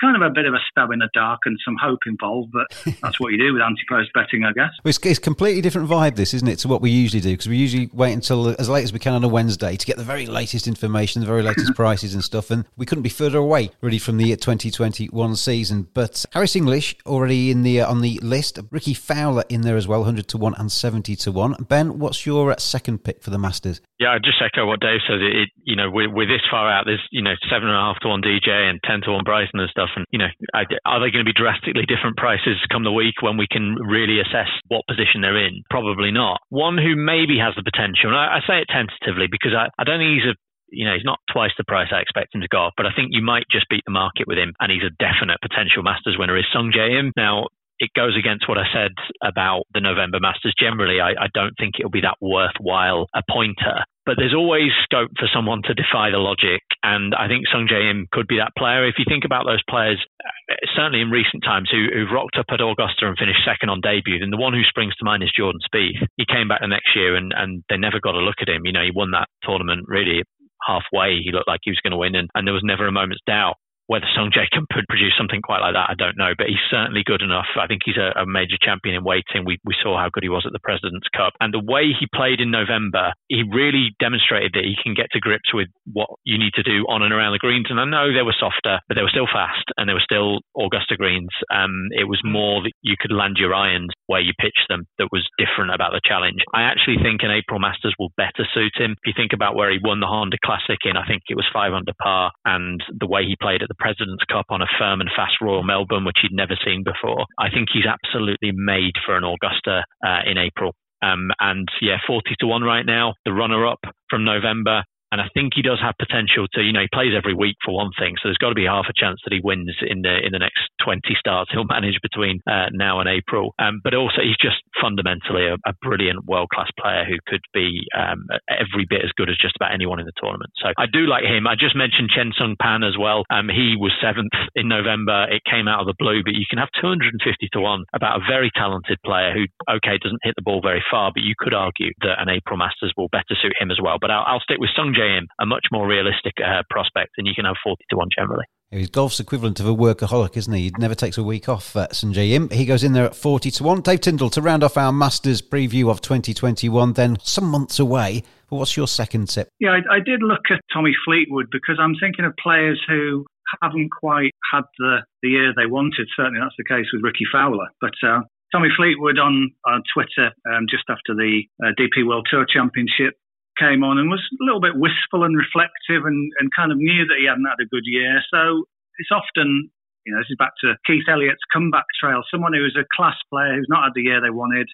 kind 0.00 0.16
of 0.16 0.22
a 0.22 0.30
bit 0.30 0.46
of 0.46 0.54
a 0.54 0.58
stab 0.70 0.90
in 0.90 0.98
the 0.98 1.08
dark 1.14 1.40
and 1.44 1.58
some 1.64 1.76
hope 1.80 2.00
involved, 2.06 2.52
but 2.52 2.66
that's 3.02 3.20
what 3.20 3.32
you 3.32 3.38
do 3.38 3.52
with 3.52 3.62
anti-post 3.62 4.12
betting, 4.14 4.44
I 4.44 4.52
guess. 4.52 4.70
It's, 4.84 4.98
it's 5.02 5.18
completely 5.18 5.60
different 5.60 5.88
vibe, 5.88 6.16
this, 6.16 6.34
isn't 6.34 6.48
it, 6.48 6.58
to 6.60 6.68
what 6.68 6.80
we 6.80 6.90
usually 6.90 7.20
do? 7.20 7.30
Because 7.30 7.48
we 7.48 7.56
usually 7.56 7.90
wait 7.92 8.12
until 8.12 8.48
as 8.60 8.68
late 8.68 8.84
as 8.84 8.92
we 8.92 8.98
can 8.98 9.14
on 9.14 9.24
a 9.24 9.28
Wednesday 9.28 9.76
to 9.76 9.86
get 9.86 9.96
the 9.96 10.04
very 10.04 10.26
latest 10.26 10.66
information, 10.66 11.20
the 11.20 11.26
very 11.26 11.42
latest 11.42 11.74
prices 11.76 12.14
and 12.14 12.22
stuff, 12.22 12.50
and 12.50 12.64
we 12.76 12.86
couldn't 12.86 13.02
be 13.02 13.08
further 13.08 13.38
away, 13.38 13.70
really, 13.80 13.98
from 13.98 14.16
the 14.16 14.36
2021 14.36 15.36
season. 15.36 15.88
But 15.94 16.24
Harris 16.32 16.56
English 16.56 16.96
already 17.06 17.50
in 17.50 17.62
the 17.62 17.80
uh, 17.80 17.90
on 17.90 18.00
the 18.00 18.18
list, 18.22 18.58
Rickie 18.70 18.94
Fowler 18.94 19.44
in 19.48 19.62
there 19.62 19.76
as 19.76 19.88
well, 19.88 20.00
100 20.00 20.28
to 20.28 20.38
1 20.38 20.54
and 20.58 20.70
70 20.70 21.16
to 21.16 21.32
1. 21.32 21.66
Ben, 21.68 21.98
what's 21.98 22.26
your 22.26 22.52
uh, 22.52 22.56
second 22.58 23.04
pick 23.04 23.22
for 23.22 23.30
the 23.30 23.38
Masters? 23.38 23.80
Yeah, 23.98 24.10
I 24.10 24.18
just 24.18 24.42
echo 24.42 24.66
what 24.66 24.80
Dave 24.80 25.00
says. 25.08 25.20
It, 25.20 25.50
you 25.64 25.76
know, 25.76 25.90
we're, 25.90 26.10
we're 26.12 26.26
this 26.26 26.42
far 26.50 26.70
out. 26.70 26.84
There's, 26.86 27.02
you 27.10 27.22
know, 27.22 27.34
seven 27.48 27.68
and 27.68 27.76
a 27.76 27.80
half 27.80 27.98
to 28.00 28.08
one 28.08 28.22
DJ 28.22 28.50
and 28.50 28.80
10 28.84 29.02
to 29.02 29.12
one 29.12 29.24
Bryson 29.24 29.60
and 29.60 29.70
stuff. 29.76 29.92
And, 29.92 30.08
you 30.08 30.16
know, 30.16 30.32
are 30.56 31.00
they 31.00 31.12
going 31.12 31.20
to 31.20 31.28
be 31.28 31.36
drastically 31.36 31.84
different 31.84 32.16
prices 32.16 32.56
come 32.72 32.88
the 32.88 32.96
week 32.96 33.20
when 33.20 33.36
we 33.36 33.44
can 33.44 33.76
really 33.76 34.24
assess 34.24 34.48
what 34.72 34.88
position 34.88 35.20
they're 35.20 35.36
in? 35.36 35.60
Probably 35.68 36.08
not. 36.08 36.40
One 36.48 36.80
who 36.80 36.96
maybe 36.96 37.36
has 37.36 37.52
the 37.52 37.66
potential, 37.66 38.08
and 38.08 38.16
I, 38.16 38.40
I 38.40 38.46
say 38.48 38.64
it 38.64 38.72
tentatively 38.72 39.28
because 39.28 39.52
I, 39.52 39.68
I 39.76 39.84
don't 39.84 40.00
think 40.00 40.16
he's 40.16 40.32
a 40.32 40.36
you 40.68 40.84
know, 40.84 40.94
he's 40.98 41.06
not 41.06 41.20
twice 41.30 41.54
the 41.56 41.62
price 41.62 41.94
I 41.94 42.02
expect 42.02 42.34
him 42.34 42.40
to 42.40 42.50
go, 42.50 42.70
but 42.76 42.86
I 42.86 42.90
think 42.90 43.14
you 43.14 43.22
might 43.22 43.46
just 43.52 43.68
beat 43.70 43.86
the 43.86 43.94
market 43.94 44.26
with 44.26 44.36
him, 44.36 44.52
and 44.58 44.66
he's 44.66 44.82
a 44.82 44.90
definite 44.98 45.38
potential 45.40 45.84
Masters 45.84 46.16
winner. 46.18 46.36
Is 46.36 46.44
Sungjae 46.52 46.98
Im 46.98 47.12
now? 47.16 47.46
it 47.78 47.90
goes 47.94 48.16
against 48.18 48.48
what 48.48 48.58
I 48.58 48.64
said 48.72 48.92
about 49.22 49.64
the 49.74 49.80
November 49.80 50.18
Masters. 50.20 50.54
Generally, 50.58 51.00
I, 51.00 51.10
I, 51.10 51.28
don't 51.34 51.54
think 51.58 51.74
it'll 51.78 51.90
be 51.90 52.00
that 52.02 52.16
worthwhile 52.20 53.06
a 53.14 53.22
pointer. 53.30 53.84
But 54.06 54.16
there's 54.16 54.34
always 54.34 54.70
scope 54.86 55.10
for 55.18 55.26
someone 55.34 55.62
to 55.66 55.74
defy 55.74 56.14
the 56.14 56.22
logic. 56.22 56.62
And 56.86 57.12
I 57.14 57.26
think 57.26 57.50
Sungjae 57.50 57.90
Im 57.90 58.06
could 58.12 58.30
be 58.30 58.38
that 58.38 58.54
player. 58.56 58.86
If 58.86 59.02
you 59.02 59.04
think 59.08 59.26
about 59.26 59.44
those 59.44 59.62
players, 59.68 59.98
uh, 60.22 60.54
certainly 60.78 61.02
in 61.02 61.10
recent 61.10 61.42
times, 61.42 61.68
who, 61.68 61.90
who've 61.90 62.14
rocked 62.14 62.38
up 62.38 62.46
at 62.54 62.62
Augusta 62.62 63.10
and 63.10 63.18
finished 63.18 63.42
second 63.44 63.68
on 63.68 63.82
debut, 63.82 64.22
then 64.22 64.30
the 64.30 64.38
one 64.38 64.54
who 64.54 64.62
springs 64.62 64.94
to 64.96 65.04
mind 65.04 65.26
is 65.26 65.34
Jordan 65.36 65.60
Spieth. 65.66 66.06
He 66.16 66.24
came 66.24 66.46
back 66.46 66.62
the 66.62 66.70
next 66.70 66.94
year 66.94 67.16
and, 67.16 67.34
and 67.34 67.64
they 67.68 67.76
never 67.76 67.98
got 67.98 68.14
a 68.14 68.22
look 68.22 68.38
at 68.40 68.48
him. 68.48 68.62
You 68.64 68.72
know, 68.72 68.86
he 68.86 68.94
won 68.94 69.10
that 69.10 69.26
tournament 69.42 69.90
really 69.90 70.22
halfway. 70.62 71.18
He 71.18 71.34
looked 71.34 71.50
like 71.50 71.66
he 71.66 71.74
was 71.74 71.82
going 71.82 71.90
to 71.90 71.98
win, 71.98 72.14
and, 72.14 72.30
and 72.34 72.46
there 72.46 72.54
was 72.54 72.64
never 72.64 72.86
a 72.86 72.92
moment's 72.92 73.26
doubt 73.26 73.58
whether 73.86 74.06
Song 74.14 74.30
Sungjae 74.30 74.50
can 74.50 74.66
produce 74.66 75.14
something 75.16 75.40
quite 75.40 75.60
like 75.60 75.74
that, 75.74 75.90
I 75.90 75.94
don't 75.94 76.18
know. 76.18 76.34
But 76.36 76.48
he's 76.48 76.62
certainly 76.70 77.02
good 77.06 77.22
enough. 77.22 77.46
I 77.58 77.66
think 77.66 77.82
he's 77.84 77.96
a, 77.96 78.22
a, 78.22 78.26
major 78.26 78.58
champion 78.60 78.96
in 78.96 79.04
waiting. 79.04 79.46
We, 79.46 79.58
we 79.64 79.74
saw 79.82 79.96
how 79.96 80.10
good 80.10 80.26
he 80.26 80.28
was 80.28 80.44
at 80.44 80.52
the 80.52 80.62
President's 80.62 81.06
Cup. 81.14 81.32
And 81.38 81.54
the 81.54 81.62
way 81.62 81.94
he 81.94 82.10
played 82.10 82.40
in 82.40 82.50
November, 82.50 83.14
he 83.28 83.46
really 83.46 83.94
demonstrated 84.00 84.52
that 84.54 84.66
he 84.66 84.74
can 84.82 84.94
get 84.94 85.06
to 85.12 85.20
grips 85.20 85.54
with 85.54 85.68
what 85.86 86.10
you 86.24 86.38
need 86.38 86.54
to 86.58 86.66
do 86.66 86.84
on 86.90 87.02
and 87.02 87.14
around 87.14 87.32
the 87.32 87.42
greens. 87.42 87.70
And 87.70 87.78
I 87.78 87.86
know 87.86 88.10
they 88.10 88.26
were 88.26 88.34
softer, 88.34 88.82
but 88.88 88.94
they 88.98 89.06
were 89.06 89.14
still 89.14 89.30
fast 89.30 89.70
and 89.78 89.88
they 89.88 89.94
were 89.94 90.04
still 90.04 90.42
Augusta 90.58 90.98
greens. 90.98 91.30
Um, 91.54 91.88
it 91.94 92.10
was 92.10 92.20
more 92.24 92.62
that 92.62 92.74
you 92.82 92.96
could 92.98 93.14
land 93.14 93.38
your 93.38 93.54
irons 93.54 93.94
where 94.06 94.20
you 94.20 94.32
pitch 94.38 94.58
them 94.68 94.86
that 94.98 95.14
was 95.14 95.26
different 95.38 95.70
about 95.70 95.92
the 95.94 96.02
challenge. 96.04 96.42
I 96.52 96.62
actually 96.62 96.98
think 97.02 97.22
an 97.22 97.30
April 97.30 97.60
Masters 97.60 97.94
will 97.98 98.10
better 98.16 98.42
suit 98.52 98.74
him. 98.74 98.98
If 98.98 99.06
you 99.06 99.14
think 99.16 99.32
about 99.32 99.54
where 99.54 99.70
he 99.70 99.78
won 99.82 100.00
the 100.00 100.10
Honda 100.10 100.38
Classic 100.44 100.78
in, 100.84 100.96
I 100.96 101.06
think 101.06 101.22
it 101.28 101.38
was 101.38 101.46
five 101.52 101.72
under 101.72 101.94
par, 102.02 102.32
and 102.44 102.82
the 102.90 103.06
way 103.06 103.22
he 103.24 103.36
played 103.40 103.62
at 103.62 103.68
the 103.68 103.75
President's 103.78 104.24
Cup 104.24 104.46
on 104.50 104.62
a 104.62 104.66
firm 104.78 105.00
and 105.00 105.10
fast 105.14 105.34
Royal 105.40 105.62
Melbourne, 105.62 106.04
which 106.04 106.18
he'd 106.22 106.34
never 106.34 106.56
seen 106.64 106.84
before. 106.84 107.24
I 107.38 107.50
think 107.50 107.68
he's 107.72 107.86
absolutely 107.86 108.52
made 108.52 108.94
for 109.04 109.16
an 109.16 109.24
Augusta 109.24 109.84
uh, 110.04 110.20
in 110.26 110.38
April. 110.38 110.72
Um, 111.02 111.30
and 111.40 111.68
yeah, 111.80 111.98
40 112.06 112.34
to 112.40 112.46
1 112.46 112.62
right 112.62 112.86
now. 112.86 113.14
The 113.24 113.32
runner 113.32 113.66
up 113.66 113.80
from 114.08 114.24
November 114.24 114.82
and 115.12 115.20
I 115.20 115.28
think 115.34 115.54
he 115.54 115.62
does 115.62 115.78
have 115.80 115.94
potential 115.98 116.46
to, 116.54 116.62
you 116.62 116.72
know, 116.72 116.82
he 116.82 116.90
plays 116.92 117.14
every 117.16 117.34
week 117.34 117.56
for 117.64 117.74
one 117.74 117.90
thing. 117.98 118.14
So 118.18 118.28
there's 118.28 118.42
got 118.42 118.50
to 118.50 118.58
be 118.58 118.66
half 118.66 118.86
a 118.88 118.96
chance 118.96 119.20
that 119.24 119.32
he 119.32 119.40
wins 119.42 119.74
in 119.82 120.02
the 120.02 120.18
in 120.24 120.32
the 120.32 120.42
next 120.42 120.66
20 120.82 121.02
starts 121.18 121.50
he'll 121.52 121.64
manage 121.64 121.98
between 122.02 122.40
uh, 122.46 122.66
now 122.72 123.00
and 123.00 123.08
April. 123.08 123.54
Um, 123.58 123.80
but 123.82 123.94
also 123.94 124.22
he's 124.22 124.38
just 124.40 124.62
fundamentally 124.80 125.46
a, 125.46 125.54
a 125.66 125.72
brilliant 125.82 126.24
world 126.26 126.48
class 126.50 126.68
player 126.78 127.04
who 127.04 127.16
could 127.26 127.42
be 127.54 127.86
um, 127.96 128.26
every 128.50 128.86
bit 128.88 129.02
as 129.04 129.10
good 129.16 129.30
as 129.30 129.36
just 129.38 129.56
about 129.56 129.72
anyone 129.72 130.00
in 130.00 130.06
the 130.06 130.16
tournament. 130.20 130.50
So 130.56 130.70
I 130.76 130.86
do 130.90 131.06
like 131.06 131.24
him. 131.24 131.46
I 131.46 131.54
just 131.54 131.76
mentioned 131.76 132.10
Cheng 132.10 132.32
Tsung 132.36 132.56
Pan 132.60 132.82
as 132.82 132.98
well. 132.98 133.24
Um, 133.30 133.48
he 133.48 133.76
was 133.78 133.92
seventh 134.02 134.34
in 134.54 134.68
November. 134.68 135.26
It 135.30 135.42
came 135.48 135.68
out 135.68 135.80
of 135.80 135.86
the 135.86 135.98
blue, 135.98 136.22
but 136.24 136.34
you 136.34 136.46
can 136.48 136.58
have 136.58 136.70
250 136.80 137.14
to 137.52 137.60
one 137.60 137.84
about 137.94 138.20
a 138.20 138.24
very 138.26 138.50
talented 138.54 138.98
player 139.04 139.32
who, 139.32 139.46
okay, 139.70 139.98
doesn't 140.02 140.22
hit 140.22 140.34
the 140.36 140.42
ball 140.42 140.60
very 140.62 140.82
far, 140.90 141.12
but 141.14 141.22
you 141.22 141.34
could 141.38 141.54
argue 141.54 141.92
that 142.02 142.20
an 142.20 142.28
April 142.28 142.56
Masters 142.56 142.92
will 142.96 143.08
better 143.08 143.34
suit 143.40 143.54
him 143.58 143.70
as 143.70 143.78
well. 143.82 143.98
But 144.00 144.10
I'll, 144.10 144.24
I'll 144.26 144.44
stick 144.44 144.58
with 144.58 144.70
Sung 144.74 144.92
Jae 144.96 145.18
Im, 145.18 145.28
a 145.40 145.46
much 145.46 145.66
more 145.70 145.86
realistic 145.86 146.34
uh, 146.40 146.62
prospect, 146.70 147.12
and 147.18 147.26
you 147.26 147.34
can 147.34 147.44
have 147.44 147.56
40 147.62 147.84
to 147.90 147.96
1 147.96 148.08
generally. 148.16 148.44
He's 148.70 148.90
golf's 148.90 149.20
equivalent 149.20 149.60
of 149.60 149.66
a 149.66 149.74
workaholic, 149.74 150.36
isn't 150.36 150.52
he? 150.52 150.64
He 150.64 150.72
never 150.78 150.96
takes 150.96 151.16
a 151.16 151.22
week 151.22 151.48
off, 151.48 151.76
uh, 151.76 151.86
Sungjae 151.88 152.32
Im. 152.32 152.48
He 152.50 152.66
goes 152.66 152.82
in 152.82 152.94
there 152.94 153.04
at 153.04 153.14
40 153.14 153.50
to 153.52 153.62
1. 153.62 153.82
Dave 153.82 154.00
Tindall, 154.00 154.30
to 154.30 154.42
round 154.42 154.64
off 154.64 154.76
our 154.76 154.92
Masters 154.92 155.40
preview 155.40 155.88
of 155.88 156.00
2021, 156.00 156.94
then 156.94 157.16
some 157.22 157.44
months 157.44 157.78
away. 157.78 158.24
But 158.50 158.56
what's 158.56 158.76
your 158.76 158.88
second 158.88 159.28
tip? 159.28 159.48
Yeah, 159.60 159.70
I, 159.70 159.96
I 159.96 160.00
did 160.00 160.22
look 160.22 160.50
at 160.50 160.60
Tommy 160.72 160.94
Fleetwood 161.04 161.46
because 161.52 161.78
I'm 161.80 161.94
thinking 162.00 162.24
of 162.24 162.34
players 162.42 162.82
who 162.88 163.24
haven't 163.62 163.90
quite 164.00 164.32
had 164.52 164.64
the, 164.78 164.98
the 165.22 165.28
year 165.28 165.52
they 165.56 165.66
wanted. 165.66 166.08
Certainly 166.16 166.40
that's 166.40 166.54
the 166.58 166.64
case 166.64 166.86
with 166.92 167.04
Rickie 167.04 167.26
Fowler. 167.30 167.68
But 167.80 167.94
uh, 168.02 168.20
Tommy 168.50 168.68
Fleetwood 168.76 169.18
on, 169.18 169.50
on 169.64 169.82
Twitter 169.94 170.32
um, 170.50 170.66
just 170.68 170.84
after 170.88 171.14
the 171.14 171.42
uh, 171.62 171.70
DP 171.78 172.06
World 172.06 172.26
Tour 172.30 172.46
Championship 172.48 173.14
came 173.58 173.84
on 173.84 173.98
and 173.98 174.10
was 174.10 174.22
a 174.40 174.44
little 174.44 174.60
bit 174.60 174.76
wistful 174.76 175.24
and 175.24 175.36
reflective 175.36 176.04
and, 176.04 176.32
and 176.38 176.50
kind 176.54 176.72
of 176.72 176.78
knew 176.78 177.04
that 177.08 177.18
he 177.18 177.26
hadn't 177.26 177.48
had 177.48 177.60
a 177.60 177.68
good 177.68 177.84
year. 177.84 178.22
So 178.32 178.64
it's 178.98 179.12
often, 179.12 179.70
you 180.04 180.12
know, 180.12 180.20
this 180.20 180.30
is 180.30 180.38
back 180.38 180.52
to 180.62 180.76
Keith 180.86 181.08
Elliott's 181.08 181.44
comeback 181.52 181.86
trail. 182.00 182.22
Someone 182.30 182.52
who 182.52 182.64
is 182.64 182.76
a 182.76 182.88
class 182.96 183.16
player 183.32 183.54
who's 183.54 183.68
not 183.68 183.84
had 183.84 183.94
the 183.94 184.08
year 184.08 184.20
they 184.20 184.30
wanted 184.30 184.68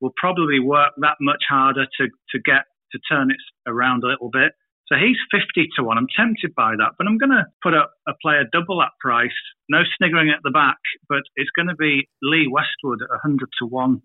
will 0.00 0.12
probably 0.16 0.60
work 0.60 0.92
that 1.00 1.16
much 1.20 1.44
harder 1.48 1.86
to, 1.98 2.04
to 2.08 2.38
get 2.44 2.66
to 2.92 2.98
turn 3.10 3.30
it 3.30 3.42
around 3.66 4.04
a 4.04 4.08
little 4.08 4.30
bit. 4.30 4.52
So 4.86 4.96
he's 4.96 5.16
50 5.32 5.68
to 5.76 5.84
1. 5.84 5.96
I'm 5.96 6.06
tempted 6.14 6.54
by 6.54 6.76
that, 6.76 6.92
but 6.98 7.06
I'm 7.06 7.16
going 7.16 7.32
to 7.32 7.46
put 7.62 7.72
up 7.72 7.92
a 8.06 8.12
player 8.20 8.44
double 8.52 8.78
that 8.80 8.92
price. 9.00 9.32
No 9.70 9.80
sniggering 9.96 10.28
at 10.28 10.40
the 10.44 10.50
back, 10.50 10.76
but 11.08 11.22
it's 11.36 11.50
going 11.56 11.68
to 11.68 11.74
be 11.74 12.06
Lee 12.22 12.48
Westwood 12.52 13.00
at 13.00 13.08
100 13.24 13.48
to 13.60 13.66
1. 13.66 14.02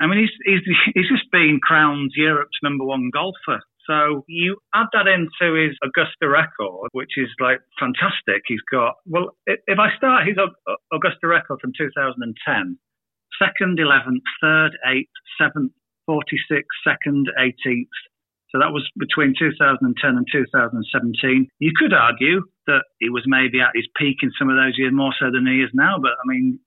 I 0.00 0.06
mean, 0.06 0.20
he's, 0.20 0.34
he's, 0.44 0.76
he's 0.94 1.08
just 1.08 1.30
been 1.30 1.60
crowned 1.62 2.12
Europe's 2.16 2.58
number 2.62 2.84
one 2.84 3.10
golfer. 3.12 3.60
So 3.86 4.24
you 4.28 4.56
add 4.74 4.86
that 4.92 5.08
into 5.08 5.54
his 5.54 5.76
Augusta 5.82 6.28
record, 6.28 6.88
which 6.92 7.16
is 7.16 7.28
like 7.40 7.60
fantastic. 7.78 8.42
He's 8.46 8.62
got, 8.70 8.94
well, 9.06 9.36
if 9.46 9.78
I 9.78 9.94
start 9.96 10.26
his 10.26 10.36
Augusta 10.92 11.26
record 11.26 11.58
from 11.60 11.72
2010, 11.76 12.78
second, 13.38 13.78
11th, 13.78 14.22
third, 14.40 14.72
8th, 14.86 15.16
7th, 15.40 15.70
46th, 16.08 16.62
second, 16.84 17.28
18th, 17.38 17.90
So 18.52 18.58
that 18.58 18.72
was 18.72 18.88
between 18.98 19.34
2010 19.38 19.82
and 20.10 20.26
2017. 20.30 21.48
You 21.58 21.72
could 21.76 21.92
argue 21.92 22.42
that 22.66 22.84
he 23.00 23.08
was 23.08 23.24
maybe 23.26 23.60
at 23.60 23.74
his 23.74 23.86
peak 23.96 24.18
in 24.22 24.30
some 24.38 24.50
of 24.50 24.56
those 24.56 24.78
years 24.78 24.92
more 24.92 25.14
so 25.18 25.30
than 25.32 25.46
he 25.46 25.62
is 25.62 25.70
now, 25.74 25.98
but 26.00 26.12
I 26.12 26.24
mean, 26.26 26.58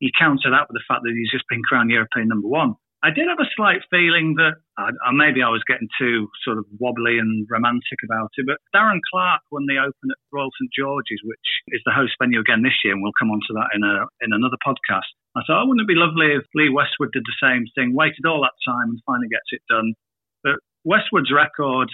you 0.00 0.10
counter 0.18 0.50
that 0.50 0.68
with 0.68 0.76
the 0.76 0.86
fact 0.88 1.02
that 1.04 1.14
he's 1.16 1.30
just 1.30 1.48
been 1.48 1.62
crowned 1.62 1.90
European 1.90 2.28
number 2.28 2.48
one. 2.48 2.74
I 3.04 3.12
did 3.12 3.28
have 3.28 3.38
a 3.38 3.54
slight 3.54 3.84
feeling 3.92 4.34
that 4.40 4.58
maybe 5.12 5.44
I 5.44 5.52
was 5.52 5.62
getting 5.68 5.86
too 6.00 6.26
sort 6.42 6.58
of 6.58 6.64
wobbly 6.80 7.20
and 7.20 7.46
romantic 7.46 8.02
about 8.02 8.32
it, 8.34 8.48
but 8.48 8.58
Darren 8.74 8.98
Clarke 9.12 9.44
won 9.52 9.68
the 9.68 9.78
Open 9.78 10.10
at 10.10 10.18
Royal 10.32 10.50
St 10.58 10.72
George's, 10.74 11.20
which 11.22 11.48
is 11.76 11.82
the 11.84 11.94
host 11.94 12.16
venue 12.18 12.40
again 12.40 12.64
this 12.64 12.74
year, 12.82 12.94
and 12.96 13.04
we'll 13.04 13.14
come 13.20 13.30
on 13.30 13.38
to 13.46 13.54
that 13.54 13.70
in 13.76 13.84
a 13.84 14.08
in 14.24 14.32
another 14.32 14.58
podcast. 14.64 15.06
I 15.36 15.44
thought, 15.46 15.62
oh, 15.62 15.66
wouldn't 15.68 15.84
it 15.84 15.92
be 15.92 15.94
lovely 15.94 16.34
if 16.34 16.48
Lee 16.56 16.72
Westwood 16.72 17.12
did 17.12 17.28
the 17.28 17.38
same 17.38 17.68
thing, 17.76 17.94
waited 17.94 18.24
all 18.24 18.40
that 18.42 18.56
time 18.64 18.88
and 18.90 18.98
finally 19.04 19.28
gets 19.28 19.52
it 19.52 19.62
done? 19.68 19.92
But 20.42 20.56
Westwood's 20.82 21.30
record 21.30 21.92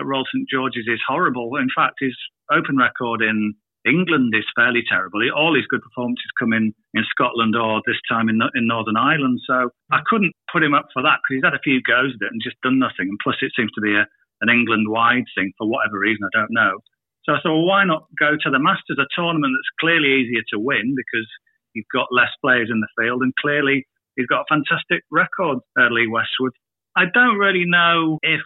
at 0.00 0.06
Royal 0.08 0.26
St 0.32 0.48
George's 0.48 0.88
is 0.88 1.04
horrible. 1.06 1.54
In 1.60 1.68
fact, 1.70 2.00
his 2.00 2.16
Open 2.50 2.80
record 2.80 3.20
in 3.20 3.54
England 3.88 4.34
is 4.36 4.44
fairly 4.54 4.84
terrible. 4.88 5.20
All 5.34 5.56
his 5.56 5.66
good 5.66 5.82
performances 5.82 6.28
come 6.38 6.52
in, 6.52 6.74
in 6.94 7.04
Scotland 7.10 7.56
or 7.56 7.80
this 7.86 7.98
time 8.08 8.28
in, 8.28 8.38
in 8.54 8.68
Northern 8.68 8.96
Ireland. 8.96 9.40
So 9.46 9.70
I 9.90 10.00
couldn't 10.06 10.32
put 10.52 10.62
him 10.62 10.74
up 10.74 10.86
for 10.92 11.02
that 11.02 11.18
because 11.24 11.40
he's 11.40 11.48
had 11.48 11.56
a 11.56 11.64
few 11.64 11.80
goes 11.82 12.12
at 12.12 12.26
it 12.26 12.32
and 12.32 12.44
just 12.44 12.60
done 12.62 12.78
nothing. 12.78 13.08
And 13.08 13.18
plus, 13.22 13.36
it 13.40 13.52
seems 13.56 13.72
to 13.72 13.80
be 13.80 13.96
a, 13.96 14.04
an 14.44 14.48
England 14.52 14.86
wide 14.88 15.26
thing 15.34 15.52
for 15.56 15.66
whatever 15.66 15.98
reason, 15.98 16.28
I 16.28 16.36
don't 16.36 16.52
know. 16.52 16.78
So 17.24 17.34
I 17.34 17.40
thought, 17.42 17.56
well, 17.56 17.66
why 17.66 17.84
not 17.84 18.08
go 18.18 18.36
to 18.36 18.50
the 18.50 18.58
Masters, 18.58 19.00
a 19.00 19.08
tournament 19.14 19.52
that's 19.52 19.80
clearly 19.80 20.20
easier 20.20 20.42
to 20.52 20.58
win 20.58 20.94
because 20.96 21.28
you've 21.74 21.92
got 21.92 22.08
less 22.10 22.32
players 22.40 22.70
in 22.70 22.80
the 22.80 22.88
field 22.96 23.22
and 23.22 23.32
clearly 23.40 23.86
he's 24.16 24.26
got 24.26 24.46
a 24.48 24.48
fantastic 24.48 25.04
record, 25.10 25.58
uh, 25.78 25.88
Lee 25.90 26.08
Westwood. 26.08 26.52
I 26.96 27.04
don't 27.12 27.36
really 27.36 27.64
know 27.66 28.18
if 28.22 28.40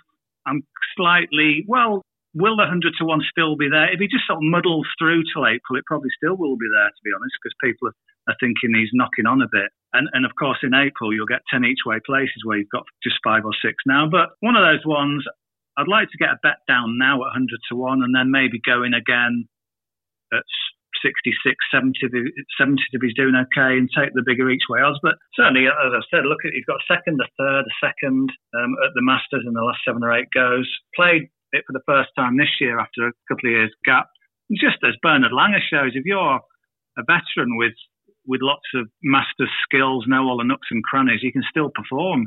I'm 0.46 0.62
slightly, 0.96 1.64
well, 1.68 2.02
will 2.34 2.56
the 2.56 2.68
100 2.68 2.94
to 2.98 3.04
1 3.04 3.20
still 3.30 3.56
be 3.56 3.68
there? 3.68 3.92
If 3.92 4.00
he 4.00 4.08
just 4.08 4.26
sort 4.26 4.40
of 4.40 4.48
muddles 4.48 4.88
through 4.98 5.24
till 5.32 5.46
April, 5.46 5.76
it 5.76 5.86
probably 5.86 6.10
still 6.16 6.36
will 6.36 6.56
be 6.56 6.68
there, 6.68 6.88
to 6.88 7.02
be 7.04 7.12
honest, 7.12 7.36
because 7.40 7.56
people 7.62 7.88
are, 7.88 7.96
thinking 8.40 8.70
he's 8.72 8.94
knocking 8.94 9.26
on 9.26 9.42
a 9.42 9.50
bit. 9.50 9.68
And, 9.92 10.08
and 10.14 10.24
of 10.24 10.32
course, 10.38 10.58
in 10.62 10.72
April, 10.72 11.12
you'll 11.12 11.26
get 11.26 11.42
10 11.50 11.64
each 11.66 11.84
way 11.84 11.98
places 12.06 12.46
where 12.46 12.56
you've 12.56 12.70
got 12.70 12.86
just 13.02 13.18
five 13.22 13.44
or 13.44 13.52
six 13.60 13.82
now. 13.84 14.06
But 14.08 14.38
one 14.40 14.54
of 14.54 14.62
those 14.62 14.86
ones, 14.86 15.26
I'd 15.76 15.90
like 15.90 16.08
to 16.08 16.22
get 16.22 16.30
a 16.30 16.40
bet 16.42 16.62
down 16.68 16.98
now 16.98 17.18
at 17.26 17.34
100 17.34 17.50
to 17.68 17.74
1 17.76 18.02
and 18.02 18.14
then 18.14 18.30
maybe 18.30 18.62
go 18.62 18.84
in 18.84 18.94
again 18.94 19.48
at 20.32 20.46
66, 21.02 21.34
70, 21.74 21.98
70 21.98 22.78
if 22.92 23.02
he's 23.02 23.18
doing 23.18 23.34
okay 23.34 23.76
and 23.76 23.90
take 23.90 24.14
the 24.14 24.24
bigger 24.24 24.48
each 24.48 24.70
way 24.70 24.80
odds. 24.80 25.02
But 25.02 25.18
certainly, 25.34 25.66
as 25.66 25.92
I 25.92 26.00
said, 26.08 26.24
look 26.24 26.46
at 26.46 26.54
he's 26.54 26.68
got 26.68 26.80
a 26.80 26.88
second, 26.88 27.20
a 27.20 27.28
third, 27.36 27.66
a 27.66 27.76
second 27.82 28.30
um, 28.54 28.72
at 28.86 28.94
the 28.94 29.02
Masters 29.02 29.44
in 29.44 29.52
the 29.52 29.66
last 29.66 29.82
seven 29.84 30.04
or 30.04 30.14
eight 30.14 30.30
goes. 30.32 30.70
Played 30.94 31.28
it 31.52 31.64
for 31.66 31.72
the 31.72 31.84
first 31.86 32.10
time 32.16 32.36
this 32.36 32.60
year 32.60 32.78
after 32.78 33.06
a 33.06 33.12
couple 33.28 33.48
of 33.48 33.52
years 33.52 33.72
gap. 33.84 34.06
Just 34.50 34.78
as 34.84 34.94
Bernard 35.02 35.32
Langer 35.32 35.60
shows, 35.60 35.92
if 35.94 36.04
you're 36.04 36.40
a 36.98 37.02
veteran 37.06 37.56
with 37.56 37.74
with 38.26 38.40
lots 38.42 38.66
of 38.74 38.88
master 39.02 39.48
skills, 39.64 40.04
know 40.06 40.28
all 40.28 40.38
the 40.38 40.44
nooks 40.44 40.68
and 40.70 40.84
crannies, 40.84 41.22
you 41.22 41.32
can 41.32 41.42
still 41.50 41.70
perform. 41.74 42.26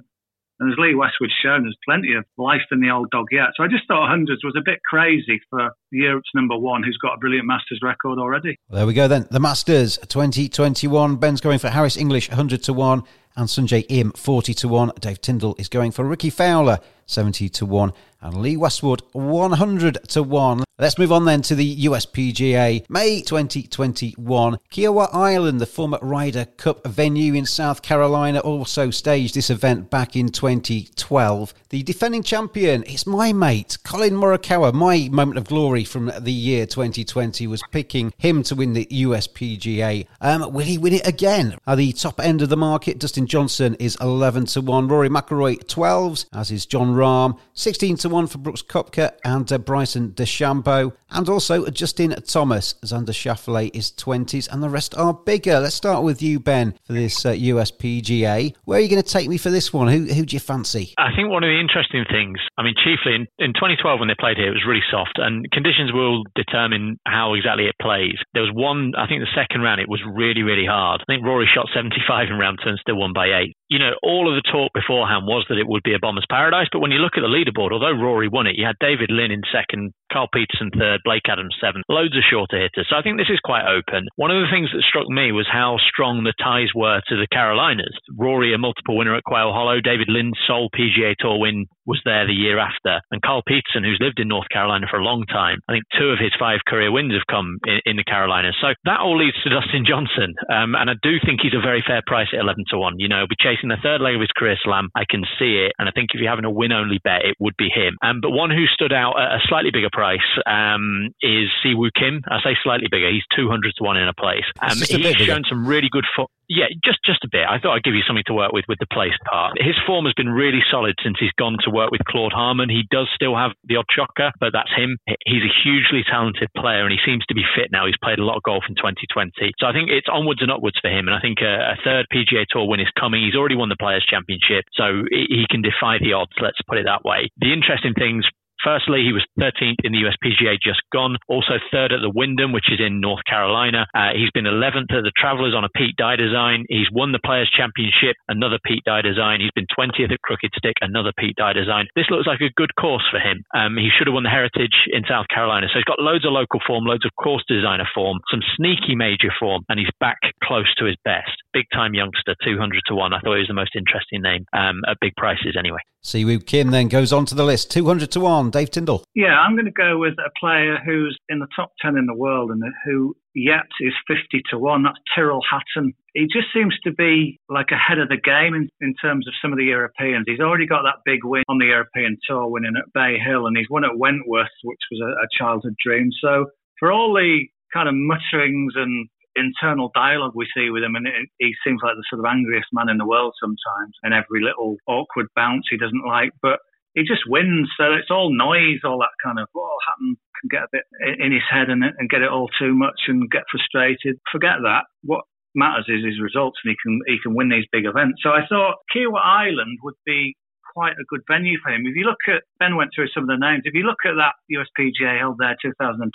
And 0.60 0.72
as 0.72 0.78
Lee 0.80 0.96
Westwood's 0.96 1.34
shown, 1.44 1.64
there's 1.64 1.78
plenty 1.84 2.14
of 2.14 2.24
life 2.38 2.62
in 2.72 2.80
the 2.80 2.90
old 2.90 3.10
dog 3.12 3.28
yet. 3.32 3.50
So 3.58 3.64
I 3.64 3.68
just 3.68 3.88
thought 3.88 4.10
hundreds 4.10 4.44
was 4.44 4.56
a 4.58 4.64
bit 4.64 4.80
crazy 4.90 5.42
for 5.50 5.72
Europe's 5.92 6.30
number 6.34 6.58
one, 6.58 6.84
who's 6.84 6.98
got 6.98 7.16
a 7.16 7.18
brilliant 7.18 7.46
Masters 7.46 7.80
record 7.84 8.20
already. 8.20 8.58
Well, 8.70 8.78
there 8.78 8.88
we 8.88 8.94
go 8.94 9.08
then. 9.08 9.28
The 9.32 9.40
Masters 9.40 9.98
2021. 10.08 11.18
Ben's 11.18 11.42
going 11.42 11.60
for 11.60 11.70
Harris 11.70 11.98
English 11.98 12.30
100 12.30 12.64
to 12.64 12.74
1 12.74 13.04
and 13.38 13.48
Sungjae 13.48 13.86
Im 13.90 14.12
40 14.12 14.54
to 14.54 14.68
1. 14.68 14.92
Dave 15.00 15.20
Tindall 15.20 15.56
is 15.58 15.70
going 15.70 15.92
for 15.92 16.06
Rickie 16.06 16.30
Fowler 16.30 16.80
70 17.06 17.50
to 17.50 17.66
1 17.66 17.94
and 18.22 18.42
Lee 18.42 18.58
Westwood 18.58 19.02
100 19.12 19.98
to 20.10 20.24
1. 20.24 20.65
Let's 20.78 20.98
move 20.98 21.14
on 21.14 21.24
then 21.24 21.42
to 21.44 21.56
the 21.56 21.86
USPGA 21.86 22.90
May 22.90 23.22
2021. 23.22 24.58
Kiawah 24.70 25.08
Island, 25.14 25.62
the 25.62 25.66
former 25.66 25.98
Ryder 26.02 26.44
Cup 26.58 26.86
venue 26.86 27.34
in 27.34 27.46
South 27.46 27.82
Carolina, 27.82 28.40
also 28.40 28.90
staged 28.90 29.36
this 29.36 29.50
event 29.50 29.90
back 29.90 30.18
in 30.18 30.28
2012. 30.28 31.54
The 31.70 31.82
defending 31.84 32.24
champion, 32.24 32.84
it's 32.88 33.08
my 33.08 33.32
mate, 33.32 33.78
Collin 33.86 34.16
Morikawa. 34.16 34.74
My 34.74 35.08
moment 35.10 35.38
of 35.38 35.48
glory 35.48 35.86
from 35.86 36.12
the 36.20 36.34
year 36.34 36.66
2020 36.66 37.48
was 37.48 37.64
picking 37.72 38.12
him 38.18 38.44
to 38.44 38.56
win 38.56 38.74
the 38.74 38.86
USPGA. 38.88 40.08
Um, 40.20 40.52
will 40.52 40.66
he 40.66 40.78
win 40.78 40.96
it 40.96 41.08
again? 41.08 41.56
At 41.66 41.78
the 41.78 41.94
top 41.94 42.20
end 42.20 42.42
of 42.42 42.50
the 42.50 42.58
market, 42.58 43.00
Dustin 43.00 43.28
Johnson 43.28 43.76
is 43.76 43.98
11 44.02 44.48
to 44.48 44.60
1, 44.60 44.90
Rory 44.90 45.08
McIlroy 45.08 45.64
12s, 45.64 46.26
as 46.34 46.52
is 46.52 46.66
Jon 46.66 46.94
Rahm, 46.96 47.40
16 47.54 47.96
to 47.98 48.10
1 48.10 48.28
for 48.28 48.40
Brooks 48.40 48.62
Koepka 48.62 49.14
and 49.24 49.50
uh, 49.54 49.58
Bryson 49.58 50.10
DeChambeau, 50.10 50.65
and 50.66 51.30
also 51.30 51.66
Justin 51.70 52.12
Thomas. 52.28 52.76
Xander 52.86 53.10
Schauffele 53.10 53.72
is 53.74 53.92
20s, 53.92 54.52
and 54.52 54.62
the 54.62 54.70
rest 54.70 54.96
are 54.96 55.14
bigger. 55.14 55.60
Let's 55.60 55.76
start 55.76 56.04
with 56.04 56.22
you, 56.22 56.40
Ben, 56.40 56.74
for 56.86 56.94
this 56.94 57.26
uh, 57.26 57.32
USPGA. 57.32 58.56
Where 58.66 58.80
are 58.80 58.82
you 58.82 58.90
going 58.90 59.02
to 59.02 59.08
take 59.08 59.30
me 59.30 59.38
for 59.38 59.50
this 59.50 59.72
one? 59.72 59.88
Who, 59.88 60.06
who 60.06 60.26
do 60.26 60.36
you 60.36 60.40
fancy? 60.40 60.94
I 60.98 61.16
think 61.16 61.30
one 61.30 61.44
of 61.44 61.50
the 61.50 61.60
interesting 61.60 62.06
things, 62.10 62.40
I 62.58 62.64
mean, 62.64 62.76
chiefly 62.84 63.16
in, 63.16 63.28
in 63.40 63.54
2012 63.54 64.00
when 64.00 64.08
they 64.08 64.16
played 64.20 64.38
here, 64.38 64.50
it 64.50 64.58
was 64.58 64.66
really 64.68 64.86
soft, 64.92 65.18
and 65.18 65.50
conditions 65.52 65.94
will 65.94 66.24
determine 66.36 66.98
how 67.06 67.34
exactly 67.34 67.66
it 67.66 67.76
plays. 67.82 68.18
There 68.34 68.44
was 68.44 68.52
one, 68.54 68.94
I 68.98 69.08
think 69.08 69.22
the 69.22 69.32
second 69.36 69.62
round, 69.62 69.82
it 69.82 69.90
was 69.90 70.02
really, 70.06 70.44
really 70.44 70.66
hard. 70.66 71.02
I 71.02 71.06
think 71.08 71.26
Rory 71.26 71.50
shot 71.54 71.68
75 71.74 72.30
in 72.30 72.38
round 72.38 72.60
two 72.64 72.70
and 72.70 72.80
still 72.80 72.98
won 72.98 73.14
by 73.14 73.28
eight 73.28 73.56
you 73.68 73.80
know, 73.80 73.98
all 74.04 74.30
of 74.30 74.38
the 74.38 74.46
talk 74.46 74.72
beforehand 74.74 75.26
was 75.26 75.46
that 75.50 75.58
it 75.58 75.68
would 75.68 75.82
be 75.82 75.96
a 75.96 76.00
bomber's 76.00 76.26
paradise. 76.30 76.68
But 76.72 76.80
when 76.80 76.92
you 76.92 77.00
look 77.00 77.18
at 77.18 77.22
the 77.22 77.34
leaderboard, 77.34 77.72
although 77.72 77.98
Rory 77.98 78.30
won 78.30 78.46
it, 78.46 78.56
you 78.58 78.66
had 78.66 78.78
David 78.80 79.10
Lynn 79.10 79.32
in 79.32 79.42
second, 79.52 79.92
Carl 80.16 80.32
Pettersson 80.32 80.72
third, 80.72 81.02
Blake 81.04 81.28
Adams 81.28 81.60
seventh, 81.60 81.84
loads 81.90 82.16
of 82.16 82.24
shorter 82.24 82.56
hitters. 82.56 82.88
So 82.90 82.96
I 82.96 83.02
think 83.04 83.20
this 83.20 83.28
is 83.28 83.44
quite 83.44 83.68
open. 83.68 84.08
One 84.16 84.32
of 84.32 84.40
the 84.40 84.48
things 84.48 84.72
that 84.72 84.88
struck 84.88 85.10
me 85.12 85.36
was 85.36 85.44
how 85.52 85.76
strong 85.92 86.24
the 86.24 86.32
ties 86.40 86.72
were 86.74 87.02
to 87.10 87.16
the 87.20 87.28
Carolinas. 87.28 87.92
Rory, 88.16 88.54
a 88.54 88.58
multiple 88.58 88.96
winner 88.96 89.16
at 89.16 89.28
Quail 89.28 89.52
Hollow, 89.52 89.82
David 89.84 90.08
Lynn's 90.08 90.40
sole 90.48 90.70
PGA 90.72 91.20
Tour 91.20 91.44
win 91.44 91.68
was 91.86 92.02
there 92.06 92.26
the 92.26 92.34
year 92.34 92.60
after, 92.60 93.02
and 93.12 93.22
Carl 93.22 93.44
Pettersson, 93.48 93.86
who's 93.86 94.02
lived 94.02 94.20
in 94.20 94.28
North 94.28 94.50
Carolina 94.50 94.88
for 94.90 95.00
a 95.00 95.04
long 95.04 95.26
time, 95.26 95.60
I 95.70 95.74
think 95.74 95.86
two 95.98 96.10
of 96.10 96.20
his 96.20 96.34
five 96.38 96.60
career 96.68 96.92
wins 96.92 97.14
have 97.14 97.28
come 97.30 97.58
in, 97.66 97.80
in 97.86 97.96
the 97.98 98.04
Carolinas. 98.04 98.56
So 98.62 98.74
that 98.86 99.00
all 99.00 99.18
leads 99.18 99.38
to 99.44 99.50
Dustin 99.50 99.86
Johnson, 99.88 100.34
um, 100.52 100.76
and 100.76 100.90
I 100.90 100.96
do 101.02 101.18
think 101.26 101.42
he's 101.42 101.54
a 101.54 101.62
very 101.62 101.84
fair 101.86 102.02
price 102.06 102.28
at 102.34 102.40
11 102.40 102.66
to 102.72 102.78
1. 102.78 103.00
You 103.00 103.08
know, 103.08 103.26
be 103.28 103.36
chasing 103.40 103.70
the 103.70 103.82
third 103.82 104.02
leg 104.02 104.16
of 104.16 104.22
his 104.22 104.34
career 104.36 104.58
slam. 104.64 104.90
I 104.96 105.06
can 105.10 105.24
see 105.40 105.66
it. 105.66 105.74
And 105.80 105.90
I 105.90 105.92
think 105.92 106.10
if 106.14 106.22
you're 106.22 106.30
having 106.30 106.46
a 106.46 106.52
win 106.52 106.72
only 106.72 107.00
bet, 107.04 107.26
it 107.26 107.36
would 107.40 107.56
be 107.58 107.70
him. 107.70 107.98
Um, 108.02 108.20
but 108.22 108.32
one 108.32 108.50
who 108.50 108.66
stood 108.74 108.94
out 108.94 109.20
at 109.20 109.38
a 109.38 109.40
slightly 109.48 109.72
bigger 109.72 109.90
price 109.92 110.26
um, 110.46 111.10
is 111.22 111.50
Siwoo 111.64 111.90
Kim. 111.96 112.22
I 112.28 112.40
say 112.44 112.58
slightly 112.64 112.88
bigger. 112.90 113.10
He's 113.12 113.26
200 113.36 113.74
to 113.78 113.84
1 113.84 113.98
in 113.98 114.08
a 114.08 114.14
place. 114.14 114.46
Um, 114.62 114.78
he's 114.78 115.28
shown 115.28 115.44
some 115.50 115.68
really 115.68 115.90
good 115.92 116.06
foot. 116.16 116.30
Yeah, 116.48 116.70
just 116.84 117.00
just 117.04 117.24
a 117.24 117.30
bit. 117.32 117.46
I 117.50 117.58
thought 117.58 117.74
I'd 117.74 117.84
give 117.84 117.96
you 117.98 118.06
something 118.06 118.28
to 118.28 118.34
work 118.34 118.52
with 118.52 118.66
with 118.68 118.78
the 118.80 118.90
place 118.92 119.18
part. 119.26 119.58
His 119.58 119.76
form 119.86 120.06
has 120.06 120.14
been 120.14 120.30
really 120.30 120.62
solid 120.70 120.94
since 121.02 121.18
he's 121.20 121.34
gone 121.38 121.58
to 121.66 121.70
work 121.70 121.90
with 121.90 122.06
Claude 122.06 122.34
Harmon. 122.34 122.70
He 122.70 122.86
does 122.92 123.10
still 123.16 123.36
have 123.36 123.52
the 123.66 123.78
odd 123.78 123.90
shocker, 123.90 124.32
but 124.40 124.54
that's 124.54 124.70
him. 124.76 124.98
He's 125.26 125.42
a 125.42 125.54
hugely 125.64 126.04
talented 126.06 126.50
player 126.56 126.86
and 126.86 126.94
he 126.94 127.02
seems 127.06 127.26
to 127.28 127.36
be 127.36 127.44
fit 127.56 127.72
now. 127.72 127.86
He's 127.86 127.98
played 127.98 128.20
a 128.20 128.26
lot 128.26 128.38
of 128.38 128.44
golf 128.44 128.64
in 128.70 128.76
2020. 128.76 129.54
So 129.58 129.66
I 129.66 129.74
think 129.74 129.90
it's 129.90 130.08
onwards 130.12 130.42
and 130.42 130.52
upwards 130.52 130.78
for 130.82 130.90
him. 130.90 131.08
And 131.08 131.16
I 131.16 131.22
think 131.22 131.42
a, 131.42 131.74
a 131.74 131.78
third 131.84 132.06
PGA 132.14 132.46
Tour 132.50 132.68
win 132.70 132.80
is 132.80 132.92
coming. 133.00 133.24
He's 133.26 133.36
already 133.36 133.56
won 133.56 133.70
the 133.70 133.80
Players' 133.80 134.06
Championship, 134.06 134.66
so 134.74 135.04
he 135.10 135.46
can 135.50 135.62
defy 135.62 135.98
the 135.98 136.14
odds, 136.14 136.34
let's 136.42 136.62
put 136.68 136.78
it 136.78 136.86
that 136.86 137.04
way. 137.04 137.30
The 137.38 137.54
interesting 137.54 137.94
things 137.94 138.26
Firstly, 138.66 139.06
he 139.06 139.14
was 139.14 139.22
13th 139.38 139.86
in 139.86 139.94
the 139.94 140.10
USPGA 140.10 140.58
just 140.58 140.82
gone, 140.92 141.18
also 141.30 141.62
third 141.70 141.94
at 141.94 142.02
the 142.02 142.10
Wyndham, 142.10 142.52
which 142.52 142.74
is 142.74 142.82
in 142.82 143.00
North 143.00 143.22
Carolina. 143.30 143.86
Uh, 143.94 144.18
he's 144.18 144.34
been 144.34 144.50
11th 144.50 144.90
at 144.90 145.06
the 145.06 145.14
Travelers 145.14 145.54
on 145.54 145.64
a 145.64 145.70
Pete 145.78 145.96
Dye 146.02 146.18
design. 146.18 146.66
He's 146.68 146.90
won 146.92 147.12
the 147.12 147.22
Players 147.22 147.52
Championship, 147.54 148.18
another 148.28 148.58
Pete 148.66 148.82
Dye 148.84 149.06
design. 149.06 149.40
He's 149.40 149.54
been 149.54 149.70
20th 149.70 150.12
at 150.12 150.22
Crooked 150.26 150.50
Stick, 150.58 150.82
another 150.82 151.14
Pete 151.14 151.38
Dye 151.38 151.54
design. 151.54 151.86
This 151.96 152.10
looks 152.10 152.26
like 152.26 152.42
a 152.42 152.50
good 152.58 152.74
course 152.74 153.06
for 153.12 153.20
him. 153.22 153.46
Um, 153.54 153.78
he 153.78 153.94
should 153.94 154.08
have 154.08 154.18
won 154.18 154.26
the 154.26 154.34
Heritage 154.34 154.90
in 154.90 155.06
South 155.08 155.30
Carolina. 155.30 155.68
So 155.70 155.78
he's 155.78 155.86
got 155.86 156.02
loads 156.02 156.26
of 156.26 156.34
local 156.34 156.60
form, 156.66 156.86
loads 156.86 157.06
of 157.06 157.14
course 157.22 157.46
designer 157.48 157.88
form, 157.94 158.18
some 158.34 158.42
sneaky 158.58 158.96
major 158.98 159.30
form, 159.38 159.62
and 159.70 159.78
he's 159.78 159.94
back 160.00 160.18
close 160.42 160.74
to 160.82 160.86
his 160.86 160.98
best. 161.06 161.38
Big 161.54 161.70
time 161.72 161.94
youngster, 161.94 162.34
200 162.44 162.82
to 162.88 162.96
1. 162.96 163.14
I 163.14 163.20
thought 163.22 163.38
he 163.38 163.46
was 163.46 163.48
the 163.48 163.54
most 163.54 163.78
interesting 163.78 164.26
name 164.26 164.46
um, 164.58 164.82
at 164.90 164.98
big 165.00 165.14
prices 165.18 165.54
anyway. 165.54 165.86
Siwoo 166.06 166.46
Kim 166.46 166.70
then 166.70 166.88
goes 166.88 167.12
on 167.12 167.26
to 167.26 167.34
the 167.34 167.44
list, 167.44 167.72
200 167.72 168.12
to 168.12 168.20
1. 168.20 168.52
Dave 168.52 168.70
Tindall. 168.70 169.04
Yeah, 169.16 169.40
I'm 169.40 169.56
going 169.56 169.66
to 169.66 169.72
go 169.72 169.98
with 169.98 170.14
a 170.20 170.30
player 170.40 170.78
who's 170.86 171.18
in 171.30 171.40
the 171.40 171.48
top 171.56 171.72
10 171.82 171.98
in 171.98 172.06
the 172.06 172.14
world 172.14 172.52
and 172.52 172.62
who 172.86 173.16
yet 173.34 173.66
is 173.82 173.94
50 174.08 174.44
to 174.52 174.60
1. 174.60 174.84
That's 174.84 175.00
Tyrrell 175.16 175.42
Hatton. 175.50 175.94
He 176.14 176.28
just 176.32 176.54
seems 176.54 176.78
to 176.84 176.92
be 176.94 177.40
like 177.50 177.72
ahead 177.72 177.98
of 177.98 178.10
the 178.10 178.22
game 178.22 178.54
in, 178.54 178.70
in 178.82 178.94
terms 179.02 179.28
of 179.28 179.34
some 179.42 179.52
of 179.52 179.58
the 179.58 179.66
Europeans. 179.66 180.26
He's 180.28 180.40
already 180.40 180.68
got 180.68 180.84
that 180.84 181.02
big 181.06 181.26
win 181.26 181.44
on 181.50 181.58
the 181.58 181.66
European 181.66 182.18
Tour, 182.30 182.50
winning 182.50 182.78
at 182.78 182.94
Bay 182.94 183.18
Hill, 183.18 183.48
and 183.48 183.58
he's 183.58 183.70
won 183.72 183.84
at 183.84 183.98
Wentworth, 183.98 184.54
which 184.64 184.80
was 184.92 185.02
a, 185.02 185.10
a 185.26 185.28
childhood 185.36 185.74
dream. 185.84 186.12
So 186.22 186.46
for 186.80 186.92
all 186.92 187.16
the 187.16 187.46
kind 187.74 187.90
of 187.90 187.96
mutterings 187.96 188.74
and 188.76 189.10
internal 189.36 189.92
dialogue 189.94 190.34
we 190.36 190.48
see 190.56 190.70
with 190.70 190.84
him, 190.84 190.96
and 190.96 191.08
it, 191.08 191.30
he 191.40 191.54
seems 191.64 191.82
like 191.84 191.96
the 191.96 192.08
sort 192.10 192.20
of 192.20 192.32
angriest 192.32 192.68
man 192.74 192.90
in 192.90 192.98
the 192.98 193.08
world 193.08 193.34
sometimes, 193.40 193.94
and 194.04 194.14
every 194.14 194.42
little 194.42 194.78
awkward 194.88 195.28
bounce 195.36 195.66
he 195.70 195.78
doesn't 195.78 196.08
like. 196.08 196.32
But 196.42 196.60
he 196.96 197.04
just 197.04 197.28
wins. 197.28 197.70
So 197.78 197.94
it's 197.94 198.10
all 198.10 198.32
noise, 198.32 198.80
all 198.84 199.00
that 199.00 199.14
kind 199.24 199.38
of, 199.38 199.48
oh, 199.56 199.78
Hatton 199.86 200.16
can 200.40 200.48
get 200.50 200.64
a 200.64 200.72
bit 200.72 200.86
in 201.20 201.32
his 201.32 201.44
head 201.52 201.70
and, 201.70 201.84
and 201.84 202.10
get 202.10 202.24
it 202.24 202.32
all 202.32 202.50
too 202.58 202.74
much 202.74 203.08
and 203.08 203.30
get 203.30 203.44
frustrated. 203.52 204.18
Forget 204.32 204.64
that. 204.64 204.88
What 205.04 205.28
matters 205.54 205.86
is 205.88 206.04
his 206.04 206.24
results 206.24 206.58
and 206.64 206.72
he 206.72 206.78
can, 206.82 207.00
he 207.06 207.18
can 207.22 207.36
win 207.36 207.50
these 207.50 207.68
big 207.72 207.86
events. 207.86 208.24
So 208.24 208.32
I 208.32 208.48
thought 208.48 208.80
Kiawah 208.96 209.20
Island 209.24 209.80
would 209.84 210.00
be 210.06 210.36
quite 210.76 210.94
a 211.00 211.08
good 211.08 211.24
venue 211.32 211.58
for 211.64 211.72
him. 211.72 211.88
If 211.88 211.96
you 211.96 212.04
look 212.04 212.20
at, 212.28 212.44
Ben 212.60 212.76
went 212.76 212.92
through 212.94 213.08
some 213.16 213.24
of 213.24 213.32
the 213.32 213.40
names. 213.40 213.64
If 213.64 213.74
you 213.74 213.84
look 213.84 214.04
at 214.04 214.20
that 214.20 214.36
USPGA 214.52 215.18
held 215.18 215.38
there 215.40 215.56
2012, 215.62 216.12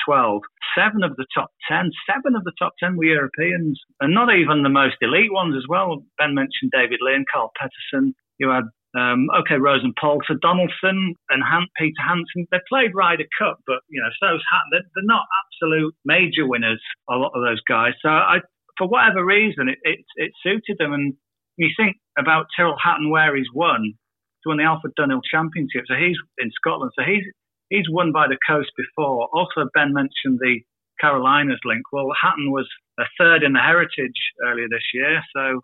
seven 0.77 1.03
of 1.03 1.17
the 1.17 1.27
top 1.35 1.51
10, 1.69 1.91
seven 2.05 2.37
of 2.37 2.45
the 2.45 2.53
top 2.59 2.75
10 2.79 2.97
were 2.97 3.05
Europeans 3.05 3.81
and 4.01 4.13
not 4.13 4.29
even 4.29 4.63
the 4.63 4.69
most 4.69 4.97
elite 5.01 5.33
ones 5.33 5.57
as 5.57 5.65
well. 5.69 6.05
Ben 6.19 6.35
mentioned 6.35 6.73
David 6.73 7.01
Lee 7.01 7.17
and 7.17 7.27
Carl 7.33 7.51
Pettersson. 7.57 8.13
You 8.39 8.51
had 8.51 8.69
um, 8.99 9.29
okay, 9.39 9.55
Rosen 9.55 9.95
Poulter, 10.01 10.35
Donaldson, 10.43 11.15
and 11.31 11.43
Han- 11.47 11.71
Peter 11.79 12.03
Hanson. 12.03 12.47
They 12.51 12.59
played 12.69 12.91
Ryder 12.93 13.29
Cup, 13.39 13.61
but 13.65 13.87
you 13.89 14.03
know, 14.03 14.11
so's 14.19 14.43
Hatton. 14.51 14.71
They're, 14.73 14.91
they're, 14.95 15.05
not 15.07 15.31
absolute 15.47 15.95
major 16.05 16.43
winners. 16.47 16.83
A 17.09 17.15
lot 17.15 17.31
of 17.35 17.43
those 17.43 17.61
guys. 17.69 17.93
So 18.03 18.09
I, 18.09 18.39
for 18.77 18.89
whatever 18.89 19.25
reason, 19.25 19.69
it, 19.69 19.79
it, 19.85 20.01
it 20.17 20.33
suited 20.43 20.79
them. 20.79 20.93
And 20.93 21.15
you 21.57 21.71
think 21.77 21.99
about 22.19 22.47
Tyrrell 22.57 22.75
Hatton, 22.83 23.11
where 23.11 23.37
he's 23.37 23.47
won 23.55 23.95
to 24.43 24.49
win 24.49 24.59
the 24.59 24.65
Alfred 24.65 24.95
Dunhill 24.99 25.23
Championship. 25.31 25.85
So 25.87 25.95
he's 25.95 26.17
in 26.39 26.51
Scotland. 26.53 26.93
So 26.97 27.05
he's 27.05 27.25
he's 27.69 27.89
won 27.89 28.13
by 28.13 28.27
the 28.27 28.39
coast 28.47 28.71
before. 28.77 29.29
Also, 29.33 29.69
Ben 29.75 29.93
mentioned 29.93 30.39
the 30.41 30.61
Carolinas 31.01 31.61
link. 31.65 31.83
Well, 31.93 32.09
Hatton 32.21 32.51
was 32.53 32.69
a 32.99 33.05
third 33.19 33.43
in 33.43 33.53
the 33.53 33.61
Heritage 33.61 34.21
earlier 34.45 34.69
this 34.69 34.85
year. 34.93 35.23
So 35.35 35.61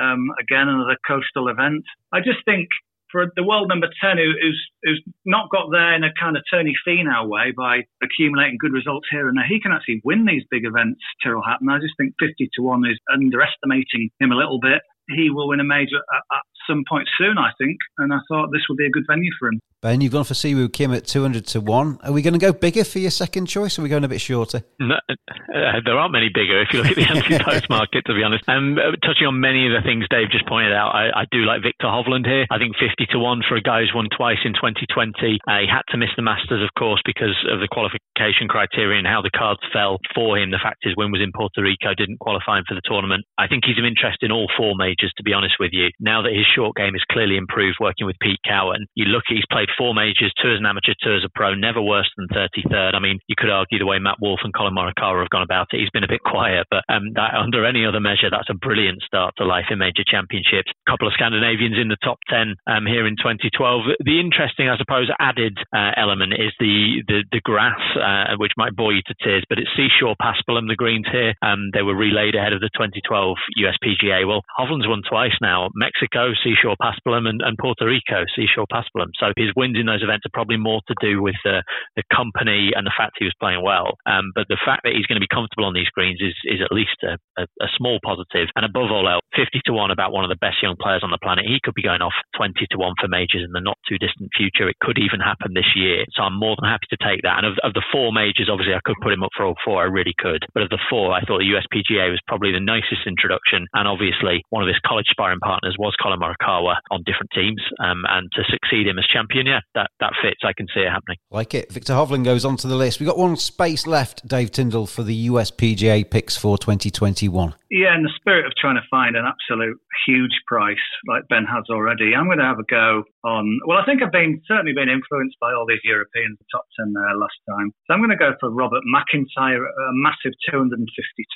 um, 0.00 0.30
again, 0.40 0.68
another 0.68 0.96
coastal 1.06 1.48
event. 1.48 1.84
I 2.12 2.20
just 2.20 2.44
think 2.44 2.68
for 3.10 3.26
the 3.36 3.42
world 3.42 3.68
number 3.68 3.88
10 4.00 4.18
who, 4.18 4.32
who's, 4.40 4.60
who's 4.82 5.02
not 5.24 5.50
got 5.50 5.70
there 5.72 5.94
in 5.94 6.04
a 6.04 6.12
kind 6.20 6.36
of 6.36 6.44
Tony 6.50 6.74
Finau 6.86 7.26
way 7.26 7.52
by 7.56 7.80
accumulating 8.02 8.58
good 8.60 8.72
results 8.72 9.08
here 9.10 9.28
and 9.28 9.36
there, 9.36 9.48
he 9.48 9.60
can 9.60 9.72
actually 9.72 10.00
win 10.04 10.26
these 10.26 10.44
big 10.50 10.64
events, 10.64 11.00
Tyrrell 11.22 11.42
Hatton. 11.42 11.68
I 11.70 11.78
just 11.78 11.96
think 11.96 12.14
50 12.20 12.50
to 12.54 12.62
1 12.62 12.84
is 12.86 12.98
underestimating 13.12 14.10
him 14.20 14.32
a 14.32 14.36
little 14.36 14.60
bit. 14.60 14.82
He 15.08 15.30
will 15.30 15.48
win 15.48 15.60
a 15.60 15.64
major 15.64 15.96
at, 15.96 16.44
some 16.68 16.84
point 16.88 17.08
soon, 17.18 17.38
I 17.38 17.50
think, 17.58 17.78
and 17.98 18.12
I 18.12 18.18
thought 18.28 18.50
this 18.52 18.62
would 18.68 18.78
be 18.78 18.86
a 18.86 18.90
good 18.90 19.04
venue 19.08 19.30
for 19.38 19.48
him. 19.48 19.60
Ben, 19.80 20.00
you've 20.00 20.10
gone 20.10 20.24
for 20.26 20.34
Siwoo 20.34 20.72
Kim 20.72 20.90
at 20.92 21.06
200 21.06 21.46
to 21.54 21.60
1. 21.60 21.98
Are 22.02 22.10
we 22.10 22.18
going 22.20 22.34
to 22.34 22.42
go 22.42 22.52
bigger 22.52 22.82
for 22.82 22.98
your 22.98 23.14
second 23.14 23.46
choice, 23.46 23.78
or 23.78 23.82
are 23.82 23.84
we 23.84 23.88
going 23.88 24.02
a 24.02 24.10
bit 24.10 24.20
shorter? 24.20 24.66
No, 24.80 24.98
uh, 25.06 25.78
there 25.86 25.94
aren't 25.94 26.10
many 26.10 26.34
bigger 26.34 26.58
if 26.58 26.74
you 26.74 26.82
look 26.82 26.90
at 26.90 26.98
the 26.98 27.06
anti-post 27.14 27.70
market, 27.70 28.02
to 28.10 28.14
be 28.14 28.26
honest. 28.26 28.42
Um, 28.50 28.74
uh, 28.74 28.98
touching 29.06 29.30
on 29.30 29.38
many 29.38 29.70
of 29.70 29.72
the 29.78 29.86
things 29.86 30.02
Dave 30.10 30.34
just 30.34 30.50
pointed 30.50 30.74
out, 30.74 30.98
I, 30.98 31.22
I, 31.22 31.24
do 31.30 31.46
like 31.46 31.62
Viktor 31.62 31.86
Hovland 31.86 32.26
here. 32.26 32.42
I 32.50 32.58
think 32.58 32.74
50 32.74 33.06
to 33.14 33.22
1 33.22 33.46
for 33.46 33.54
a 33.54 33.62
guy 33.62 33.86
who's 33.86 33.94
won 33.94 34.10
twice 34.10 34.42
in 34.42 34.50
2020. 34.58 35.14
Uh, 35.46 35.62
he 35.62 35.70
had 35.70 35.86
to 35.94 35.96
miss 35.96 36.10
the 36.18 36.26
Masters, 36.26 36.58
of 36.58 36.74
course, 36.74 36.98
because 37.06 37.38
of 37.46 37.62
the 37.62 37.70
qualification 37.70 38.50
criteria 38.50 38.98
and 38.98 39.06
how 39.06 39.22
the 39.22 39.30
cards 39.30 39.62
fell 39.70 40.02
for 40.10 40.42
him. 40.42 40.50
The 40.50 40.58
fact 40.58 40.82
his 40.82 40.98
win 40.98 41.14
was 41.14 41.22
in 41.22 41.30
Puerto 41.30 41.62
Rico, 41.62 41.94
didn't 41.94 42.18
qualify 42.18 42.58
him 42.58 42.66
for 42.66 42.74
the 42.74 42.82
tournament. 42.82 43.22
I 43.38 43.46
think 43.46 43.62
he's 43.62 43.78
of 43.78 43.86
interest 43.86 44.26
in 44.26 44.34
all 44.34 44.50
four 44.58 44.74
majors, 44.74 45.14
to 45.18 45.22
be 45.22 45.38
honest 45.38 45.54
with 45.62 45.70
you. 45.70 45.94
Now 46.02 46.26
that 46.26 46.34
his 46.34 46.50
short 46.50 46.74
game 46.74 46.98
is 46.98 47.06
clearly 47.14 47.38
improved 47.38 47.78
working 47.78 48.10
with 48.10 48.18
Pete 48.18 48.42
Cowan, 48.42 48.90
you 48.98 49.06
look 49.06 49.22
at 49.30 49.38
he's 49.38 49.46
played 49.54 49.67
four 49.76 49.94
majors, 49.94 50.32
two 50.40 50.50
as 50.50 50.58
an 50.58 50.66
amateur, 50.66 50.94
two 51.02 51.14
as 51.14 51.24
a 51.24 51.32
pro, 51.34 51.54
never 51.54 51.82
worse 51.82 52.08
than 52.16 52.28
33rd. 52.28 52.94
I 52.94 53.00
mean, 53.00 53.18
you 53.28 53.34
could 53.36 53.50
argue 53.50 53.78
the 53.78 53.86
way 53.86 53.98
Matt 53.98 54.20
Wolff 54.20 54.40
and 54.44 54.52
Collin 54.52 54.74
Morikawa 54.74 55.20
have 55.20 55.30
gone 55.30 55.42
about 55.42 55.68
it. 55.72 55.80
He's 55.80 55.90
been 55.90 56.04
a 56.04 56.10
bit 56.10 56.22
quiet, 56.22 56.66
but 56.70 56.84
um, 56.88 57.12
that, 57.14 57.34
under 57.34 57.66
any 57.66 57.84
other 57.84 58.00
measure, 58.00 58.30
that's 58.30 58.50
a 58.50 58.54
brilliant 58.54 59.02
start 59.02 59.34
to 59.38 59.44
life 59.44 59.66
in 59.70 59.78
major 59.78 60.04
championships. 60.06 60.70
A 60.70 60.90
couple 60.90 61.08
of 61.08 61.14
Scandinavians 61.14 61.76
in 61.76 61.88
the 61.88 62.00
top 62.02 62.18
10 62.30 62.54
um, 62.66 62.86
here 62.86 63.06
in 63.06 63.16
2012. 63.16 63.98
The 64.04 64.20
interesting, 64.20 64.68
I 64.68 64.76
suppose, 64.76 65.10
added 65.18 65.58
uh, 65.74 65.92
element 65.96 66.32
is 66.34 66.52
the 66.58 67.02
the, 67.06 67.24
the 67.32 67.40
grass, 67.40 67.80
uh, 67.96 68.36
which 68.36 68.52
might 68.56 68.76
bore 68.76 68.92
you 68.92 69.02
to 69.06 69.14
tears, 69.22 69.44
but 69.48 69.58
it's 69.58 69.70
Seashore 69.76 70.16
Paspalum, 70.20 70.68
the 70.68 70.76
greens 70.76 71.06
here. 71.10 71.34
Um, 71.42 71.70
they 71.72 71.82
were 71.82 71.96
relayed 71.96 72.34
ahead 72.34 72.52
of 72.52 72.60
the 72.60 72.70
2012 72.74 73.36
USPGA. 73.58 74.26
Well, 74.26 74.42
Hovland's 74.58 74.88
won 74.88 75.02
twice 75.08 75.36
now 75.40 75.70
Mexico, 75.74 76.32
Seashore 76.42 76.76
Paspalum, 76.80 77.28
and, 77.28 77.40
and 77.42 77.56
Puerto 77.58 77.86
Rico, 77.86 78.24
Seashore 78.34 78.66
Paspalum. 78.72 79.10
So 79.18 79.32
his 79.36 79.50
wins 79.58 79.74
in 79.74 79.90
those 79.90 80.06
events 80.06 80.22
are 80.22 80.30
probably 80.32 80.56
more 80.56 80.78
to 80.86 80.94
do 81.02 81.18
with 81.18 81.34
the, 81.42 81.66
the 81.98 82.06
company 82.14 82.70
and 82.78 82.86
the 82.86 82.94
fact 82.94 83.18
he 83.18 83.26
was 83.26 83.34
playing 83.42 83.66
well. 83.66 83.98
Um, 84.06 84.30
but 84.38 84.46
the 84.46 84.62
fact 84.62 84.86
that 84.86 84.94
he's 84.94 85.10
going 85.10 85.18
to 85.18 85.26
be 85.26 85.34
comfortable 85.34 85.66
on 85.66 85.74
these 85.74 85.90
greens 85.90 86.22
is, 86.22 86.38
is 86.46 86.62
at 86.62 86.70
least 86.70 87.02
a, 87.02 87.18
a, 87.34 87.50
a 87.58 87.68
small 87.74 87.98
positive. 88.06 88.46
And 88.54 88.62
above 88.62 88.94
all 88.94 89.10
else, 89.10 89.26
50 89.34 89.66
to 89.66 89.72
1 89.74 89.90
about 89.90 90.14
one 90.14 90.22
of 90.22 90.30
the 90.30 90.38
best 90.38 90.62
young 90.62 90.78
players 90.78 91.02
on 91.02 91.10
the 91.10 91.18
planet. 91.18 91.50
He 91.50 91.58
could 91.58 91.74
be 91.74 91.82
going 91.82 92.00
off 92.00 92.14
20 92.38 92.54
to 92.70 92.78
1 92.78 92.94
for 93.02 93.10
majors 93.10 93.42
in 93.42 93.50
the 93.50 93.60
not 93.60 93.76
too 93.90 93.98
distant 93.98 94.30
future. 94.38 94.70
It 94.70 94.78
could 94.78 95.02
even 95.02 95.18
happen 95.18 95.58
this 95.58 95.74
year. 95.74 96.06
So 96.14 96.22
I'm 96.22 96.38
more 96.38 96.54
than 96.54 96.70
happy 96.70 96.86
to 96.94 97.00
take 97.02 97.26
that. 97.26 97.42
And 97.42 97.46
of, 97.50 97.58
of 97.66 97.74
the 97.74 97.84
four 97.90 98.14
majors, 98.14 98.46
obviously, 98.46 98.78
I 98.78 98.84
could 98.86 99.02
put 99.02 99.12
him 99.12 99.26
up 99.26 99.34
for 99.34 99.42
all 99.42 99.58
four. 99.66 99.82
I 99.82 99.90
really 99.90 100.14
could. 100.14 100.46
But 100.54 100.62
of 100.62 100.70
the 100.70 100.82
four, 100.86 101.10
I 101.10 101.26
thought 101.26 101.42
the 101.42 101.50
USPGA 101.50 102.14
was 102.14 102.22
probably 102.30 102.54
the 102.54 102.62
nicest 102.62 103.06
introduction. 103.06 103.66
And 103.74 103.90
obviously, 103.90 104.46
one 104.54 104.62
of 104.62 104.70
his 104.70 104.78
college 104.86 105.10
sparring 105.10 105.42
partners 105.42 105.74
was 105.78 105.96
Collin 105.98 106.20
Morikawa 106.20 106.78
on 106.90 107.02
different 107.02 107.34
teams. 107.34 107.60
Um, 107.82 108.06
and 108.06 108.30
to 108.38 108.46
succeed 108.46 108.86
him 108.86 108.98
as 108.98 109.06
champion, 109.10 109.47
yeah, 109.48 109.60
that, 109.74 109.90
that 110.00 110.12
fits. 110.22 110.40
I 110.44 110.52
can 110.52 110.66
see 110.74 110.80
it 110.80 110.90
happening. 110.90 111.16
Like 111.30 111.54
it. 111.54 111.72
Viktor 111.72 111.94
Hovland 111.94 112.24
goes 112.24 112.44
onto 112.44 112.68
the 112.68 112.76
list. 112.76 113.00
We've 113.00 113.08
got 113.08 113.16
one 113.16 113.36
space 113.36 113.86
left, 113.86 114.26
Dave 114.28 114.52
Tindall, 114.52 114.86
for 114.86 115.02
the 115.02 115.14
US 115.32 115.50
PGA 115.50 116.08
picks 116.08 116.36
for 116.36 116.58
2021. 116.58 117.54
Yeah, 117.70 117.94
in 117.94 118.02
the 118.02 118.12
spirit 118.16 118.46
of 118.46 118.52
trying 118.60 118.76
to 118.76 118.86
find 118.90 119.16
an 119.16 119.24
absolute 119.24 119.80
huge 120.06 120.36
price 120.46 120.76
like 121.06 121.28
Ben 121.28 121.44
has 121.44 121.64
already, 121.70 122.14
I'm 122.14 122.26
going 122.26 122.38
to 122.38 122.44
have 122.44 122.58
a 122.58 122.68
go 122.68 123.04
on. 123.24 123.60
Well, 123.66 123.78
I 123.78 123.84
think 123.84 124.02
I've 124.02 124.12
been 124.12 124.40
certainly 124.46 124.72
been 124.72 124.88
influenced 124.88 125.36
by 125.40 125.52
all 125.52 125.66
these 125.66 125.84
Europeans, 125.84 126.36
the 126.38 126.44
top 126.52 126.64
10 126.80 126.92
there 126.92 127.16
last 127.16 127.36
time. 127.48 127.72
So 127.86 127.94
I'm 127.94 128.00
going 128.00 128.12
to 128.12 128.20
go 128.20 128.32
for 128.40 128.50
Robert 128.50 128.84
McIntyre, 128.84 129.64
a 129.64 129.92
massive 129.96 130.32
250 130.50 130.84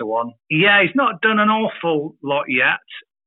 to 0.00 0.06
1. 0.06 0.32
Yeah, 0.50 0.82
he's 0.82 0.94
not 0.94 1.20
done 1.20 1.38
an 1.38 1.48
awful 1.48 2.16
lot 2.22 2.44
yet 2.48 2.80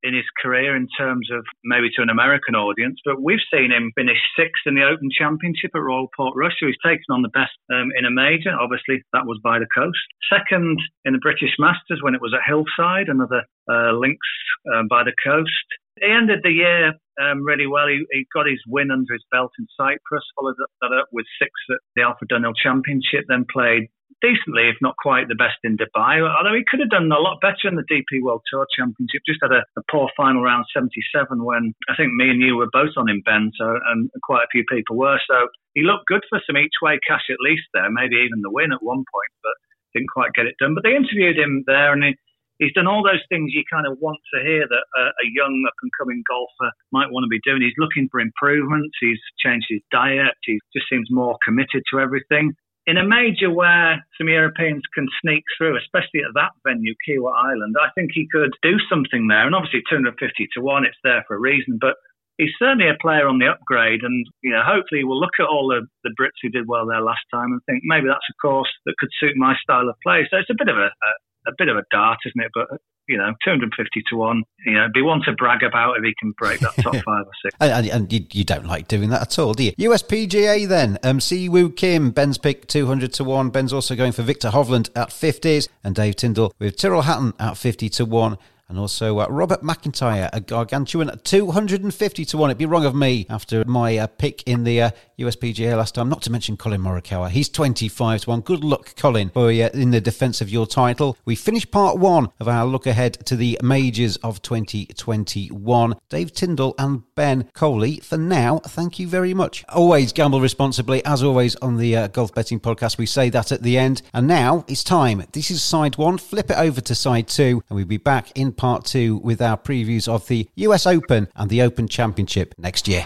in 0.05 0.13
his 0.13 0.29
career 0.41 0.75
in 0.75 0.87
terms 0.97 1.29
of 1.33 1.43
maybe 1.63 1.89
to 1.95 2.01
an 2.01 2.09
American 2.09 2.53
audience, 2.53 2.99
but 3.03 3.21
we've 3.21 3.43
seen 3.51 3.71
him 3.71 3.91
finish 3.97 4.21
sixth 4.37 4.61
in 4.65 4.75
the 4.75 4.85
Open 4.85 5.09
Championship 5.09 5.71
at 5.73 5.81
Royal 5.81 6.07
Portrush. 6.15 6.53
So 6.59 6.67
he's 6.67 6.85
taken 6.85 7.09
on 7.09 7.23
the 7.23 7.33
best 7.33 7.57
um, 7.73 7.89
in 7.97 8.05
a 8.05 8.11
major. 8.13 8.53
Obviously, 8.53 9.01
that 9.13 9.25
was 9.25 9.41
by 9.43 9.57
the 9.57 9.67
coast. 9.73 10.05
Second 10.29 10.77
in 11.05 11.13
the 11.13 11.25
British 11.25 11.57
Masters 11.57 11.99
when 12.01 12.13
it 12.13 12.21
was 12.21 12.33
at 12.37 12.45
Hillside, 12.45 13.09
another 13.09 13.43
uh, 13.67 13.97
links 13.97 14.29
um, 14.77 14.87
by 14.87 15.03
the 15.03 15.17
coast. 15.25 15.65
He 15.99 16.05
ended 16.05 16.41
the 16.43 16.51
year 16.51 16.93
um, 17.21 17.43
really 17.43 17.67
well. 17.67 17.87
He, 17.87 18.05
he, 18.11 18.27
got 18.33 18.45
his 18.47 18.59
win 18.67 18.91
under 18.91 19.13
his 19.13 19.23
belt 19.31 19.51
in 19.57 19.65
Cyprus, 19.77 20.23
followed 20.35 20.55
that 20.59 20.91
up 20.91 21.07
with 21.11 21.25
six 21.39 21.51
at 21.71 21.79
the 21.95 22.03
Alfred 22.03 22.29
Dunhill 22.29 22.53
Championship, 22.61 23.23
then 23.27 23.45
played 23.49 23.87
decently, 24.21 24.69
if 24.69 24.77
not 24.81 24.95
quite 24.97 25.27
the 25.27 25.35
best 25.35 25.59
in 25.63 25.77
Dubai. 25.77 26.23
Although 26.23 26.55
he 26.55 26.65
could 26.67 26.79
have 26.79 26.89
done 26.89 27.11
a 27.11 27.19
lot 27.19 27.41
better 27.41 27.67
in 27.67 27.75
the 27.75 27.87
DP 27.87 28.21
World 28.21 28.41
Tour 28.49 28.67
Championship. 28.75 29.21
Just 29.25 29.43
had 29.43 29.51
a, 29.51 29.63
a 29.77 29.83
poor 29.91 30.09
final 30.15 30.41
round 30.41 30.65
77 30.73 31.43
when 31.43 31.73
I 31.89 31.95
think 31.95 32.13
me 32.13 32.29
and 32.29 32.41
you 32.41 32.55
were 32.55 32.71
both 32.71 32.95
on 32.97 33.09
him, 33.09 33.21
Ben. 33.25 33.51
So 33.57 33.77
and 33.91 34.09
quite 34.23 34.43
a 34.43 34.51
few 34.51 34.63
people 34.69 34.97
were. 34.97 35.19
So 35.27 35.47
he 35.73 35.83
looked 35.83 36.07
good 36.07 36.23
for 36.29 36.41
some 36.45 36.57
each 36.57 36.79
way 36.81 36.99
cash 37.07 37.27
at 37.29 37.43
least 37.43 37.67
there, 37.73 37.89
maybe 37.91 38.15
even 38.15 38.41
the 38.41 38.51
win 38.51 38.73
at 38.73 38.83
one 38.83 39.03
point, 39.03 39.33
but 39.43 39.55
didn't 39.93 40.13
quite 40.13 40.33
get 40.33 40.47
it 40.47 40.55
done. 40.59 40.75
But 40.75 40.83
they 40.83 40.95
interviewed 40.95 41.37
him 41.37 41.63
there 41.67 41.93
and. 41.93 42.03
He, 42.03 42.15
he's 42.57 42.71
done 42.71 42.87
all 42.87 43.03
those 43.03 43.19
things 43.27 43.51
you 43.51 43.67
kind 43.69 43.85
of 43.85 43.99
want 43.99 44.15
to 44.33 44.39
hear 44.39 44.63
that 44.63 44.85
a, 44.95 45.03
a 45.11 45.27
young 45.35 45.65
up 45.67 45.75
and 45.83 45.91
coming 45.99 46.23
golfer 46.23 46.71
might 46.93 47.11
want 47.11 47.25
to 47.25 47.27
be 47.27 47.43
doing. 47.43 47.61
He's 47.61 47.75
looking 47.77 48.07
for 48.09 48.21
improvements. 48.21 48.95
He's 49.01 49.19
changed 49.43 49.67
his 49.67 49.81
diet. 49.91 50.31
He 50.45 50.57
just 50.71 50.87
seems 50.89 51.11
more 51.11 51.35
committed 51.43 51.83
to 51.91 51.99
everything 51.99 52.55
in 52.87 52.97
a 52.97 53.07
major 53.07 53.49
where 53.49 54.05
some 54.17 54.27
Europeans 54.27 54.83
can 54.93 55.07
sneak 55.21 55.43
through, 55.57 55.77
especially 55.77 56.21
at 56.21 56.33
that 56.35 56.51
venue, 56.65 56.93
Kiawah 57.07 57.33
Island, 57.33 57.75
I 57.81 57.89
think 57.95 58.11
he 58.13 58.27
could 58.31 58.53
do 58.61 58.77
something 58.89 59.27
there. 59.27 59.45
And 59.45 59.55
obviously, 59.55 59.81
250 59.89 60.13
to 60.53 60.61
1, 60.61 60.85
it's 60.85 60.97
there 61.03 61.23
for 61.27 61.35
a 61.35 61.39
reason. 61.39 61.77
But 61.81 61.95
he's 62.37 62.53
certainly 62.59 62.89
a 62.89 63.01
player 63.01 63.27
on 63.27 63.39
the 63.39 63.47
upgrade. 63.47 64.03
And, 64.03 64.25
you 64.43 64.51
know, 64.51 64.61
hopefully 64.63 65.03
we'll 65.03 65.19
look 65.19 65.39
at 65.39 65.47
all 65.47 65.67
the, 65.67 65.87
the 66.03 66.13
Brits 66.19 66.37
who 66.41 66.49
did 66.49 66.67
well 66.67 66.85
there 66.85 67.01
last 67.01 67.25
time 67.33 67.51
and 67.51 67.61
think 67.65 67.81
maybe 67.83 68.07
that's 68.07 68.29
a 68.29 68.37
course 68.41 68.71
that 68.85 68.95
could 68.99 69.09
suit 69.19 69.35
my 69.35 69.55
style 69.61 69.89
of 69.89 69.95
play. 70.03 70.27
So 70.29 70.37
it's 70.37 70.49
a 70.49 70.57
bit 70.57 70.69
of 70.69 70.77
a, 70.77 70.89
a 70.93 71.11
a 71.47 71.51
bit 71.57 71.67
of 71.69 71.77
a 71.77 71.83
dart, 71.91 72.19
isn't 72.25 72.43
it? 72.43 72.51
But 72.53 72.79
you 73.07 73.17
know, 73.17 73.31
250 73.43 74.03
to 74.09 74.15
one. 74.15 74.43
You 74.65 74.73
know, 74.73 74.87
be 74.93 75.01
one 75.01 75.21
to 75.25 75.33
brag 75.33 75.63
about 75.63 75.97
if 75.97 76.03
he 76.03 76.13
can 76.19 76.33
break 76.37 76.59
that 76.61 76.73
top 76.75 76.93
five 77.05 77.25
or 77.25 77.31
six. 77.43 77.55
and, 77.59 77.87
and 77.87 78.11
you, 78.11 78.25
you, 78.31 78.43
don't 78.43 78.65
like 78.65 78.87
doing 78.87 79.09
that 79.09 79.21
at 79.21 79.39
all, 79.39 79.53
do 79.53 79.63
you? 79.63 79.71
USPGA 79.73 80.67
then. 80.67 80.97
Um, 81.03 81.19
Siwoo 81.19 81.75
Kim, 81.75 82.11
Ben's 82.11 82.37
pick 82.37 82.67
200 82.67 83.13
to 83.13 83.23
one. 83.23 83.49
Ben's 83.49 83.73
also 83.73 83.95
going 83.95 84.11
for 84.11 84.23
Viktor 84.23 84.49
Hovland 84.49 84.89
at 84.95 85.09
50s, 85.09 85.69
and 85.83 85.95
Dave 85.95 86.15
Tindall 86.15 86.53
with 86.59 86.77
Tyrrell 86.77 87.03
Hatton 87.03 87.33
at 87.39 87.57
50 87.57 87.89
to 87.89 88.05
one. 88.05 88.37
And 88.67 88.79
also 88.79 89.19
uh, 89.19 89.27
Robert 89.29 89.61
McIntyre, 89.61 90.29
a 90.33 90.41
gargantuan 90.41 91.19
250 91.23 92.25
to 92.25 92.37
1. 92.37 92.49
It'd 92.49 92.57
be 92.57 92.65
wrong 92.65 92.85
of 92.85 92.95
me 92.95 93.27
after 93.29 93.63
my 93.65 93.97
uh, 93.97 94.07
pick 94.07 94.41
in 94.43 94.63
the 94.63 94.81
uh, 94.81 94.91
USPGA 95.19 95.77
last 95.77 95.95
time, 95.95 96.09
not 96.09 96.23
to 96.23 96.31
mention 96.31 96.57
Collin 96.57 96.81
Morikawa. 96.81 97.29
He's 97.29 97.47
25 97.47 98.21
to 98.21 98.29
1. 98.31 98.41
Good 98.41 98.63
luck, 98.63 98.95
Collin, 98.95 99.29
for 99.29 99.49
uh, 99.49 99.69
in 99.73 99.91
the 99.91 100.01
defence 100.01 100.41
of 100.41 100.49
your 100.49 100.65
title. 100.65 101.15
We 101.25 101.35
finished 101.35 101.69
part 101.69 101.97
one 101.99 102.29
of 102.39 102.47
our 102.47 102.65
look 102.65 102.87
ahead 102.87 103.25
to 103.27 103.35
the 103.35 103.59
majors 103.61 104.17
of 104.17 104.41
2021. 104.41 105.95
Dave 106.09 106.33
Tindall 106.33 106.73
and 106.79 107.03
Ben 107.13 107.49
Coley, 107.53 107.99
for 107.99 108.17
now, 108.17 108.59
thank 108.59 108.97
you 108.97 109.07
very 109.07 109.33
much. 109.33 109.63
Always 109.69 110.11
gamble 110.11 110.41
responsibly, 110.41 111.05
as 111.05 111.21
always 111.21 111.55
on 111.57 111.77
the 111.77 111.95
uh, 111.95 112.07
Golf 112.07 112.33
Betting 112.33 112.59
Podcast. 112.59 112.97
We 112.97 113.05
say 113.05 113.29
that 113.29 113.51
at 113.51 113.61
the 113.61 113.77
end. 113.77 114.01
And 114.13 114.27
now 114.27 114.65
it's 114.67 114.83
time. 114.83 115.23
This 115.33 115.51
is 115.51 115.63
side 115.63 115.97
one. 115.97 116.17
Flip 116.17 116.49
it 116.49 116.57
over 116.57 116.81
to 116.81 116.95
side 116.95 117.27
two, 117.27 117.61
and 117.69 117.75
we'll 117.75 117.85
be 117.85 117.97
back 117.97 118.31
in 118.35 118.54
part 118.57 118.85
two 118.85 119.17
with 119.17 119.41
our 119.41 119.57
previews 119.57 120.07
of 120.07 120.27
the 120.27 120.47
US 120.55 120.85
Open 120.85 121.27
and 121.35 121.49
the 121.49 121.61
Open 121.61 121.87
Championship 121.87 122.53
next 122.57 122.87
year. 122.87 123.05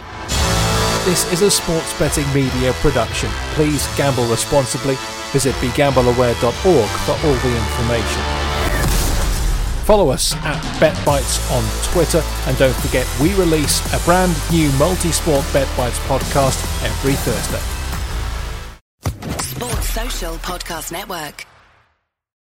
This 1.04 1.32
is 1.32 1.42
a 1.42 1.50
sports 1.50 1.98
betting 1.98 2.26
media 2.34 2.72
production. 2.74 3.30
Please 3.54 3.86
gamble 3.96 4.26
responsibly. 4.26 4.96
Visit 5.32 5.54
begambleaware.org 5.56 6.88
for 6.88 7.12
all 7.12 7.34
the 7.34 7.56
information. 7.56 8.22
Follow 9.84 10.10
us 10.10 10.34
at 10.44 10.62
BetBites 10.78 11.50
on 11.50 11.92
Twitter, 11.92 12.22
and 12.46 12.56
don't 12.58 12.76
forget 12.76 13.08
we 13.20 13.34
release 13.34 13.80
a 13.92 14.04
brand 14.04 14.36
new 14.52 14.70
multi-sport 14.72 15.44
BetBites 15.46 15.98
podcast 16.06 16.62
every 16.84 17.14
Thursday. 17.14 17.80
Sports 19.42 19.88
Social 19.88 20.34
Podcast 20.36 20.92
Network. 20.92 21.49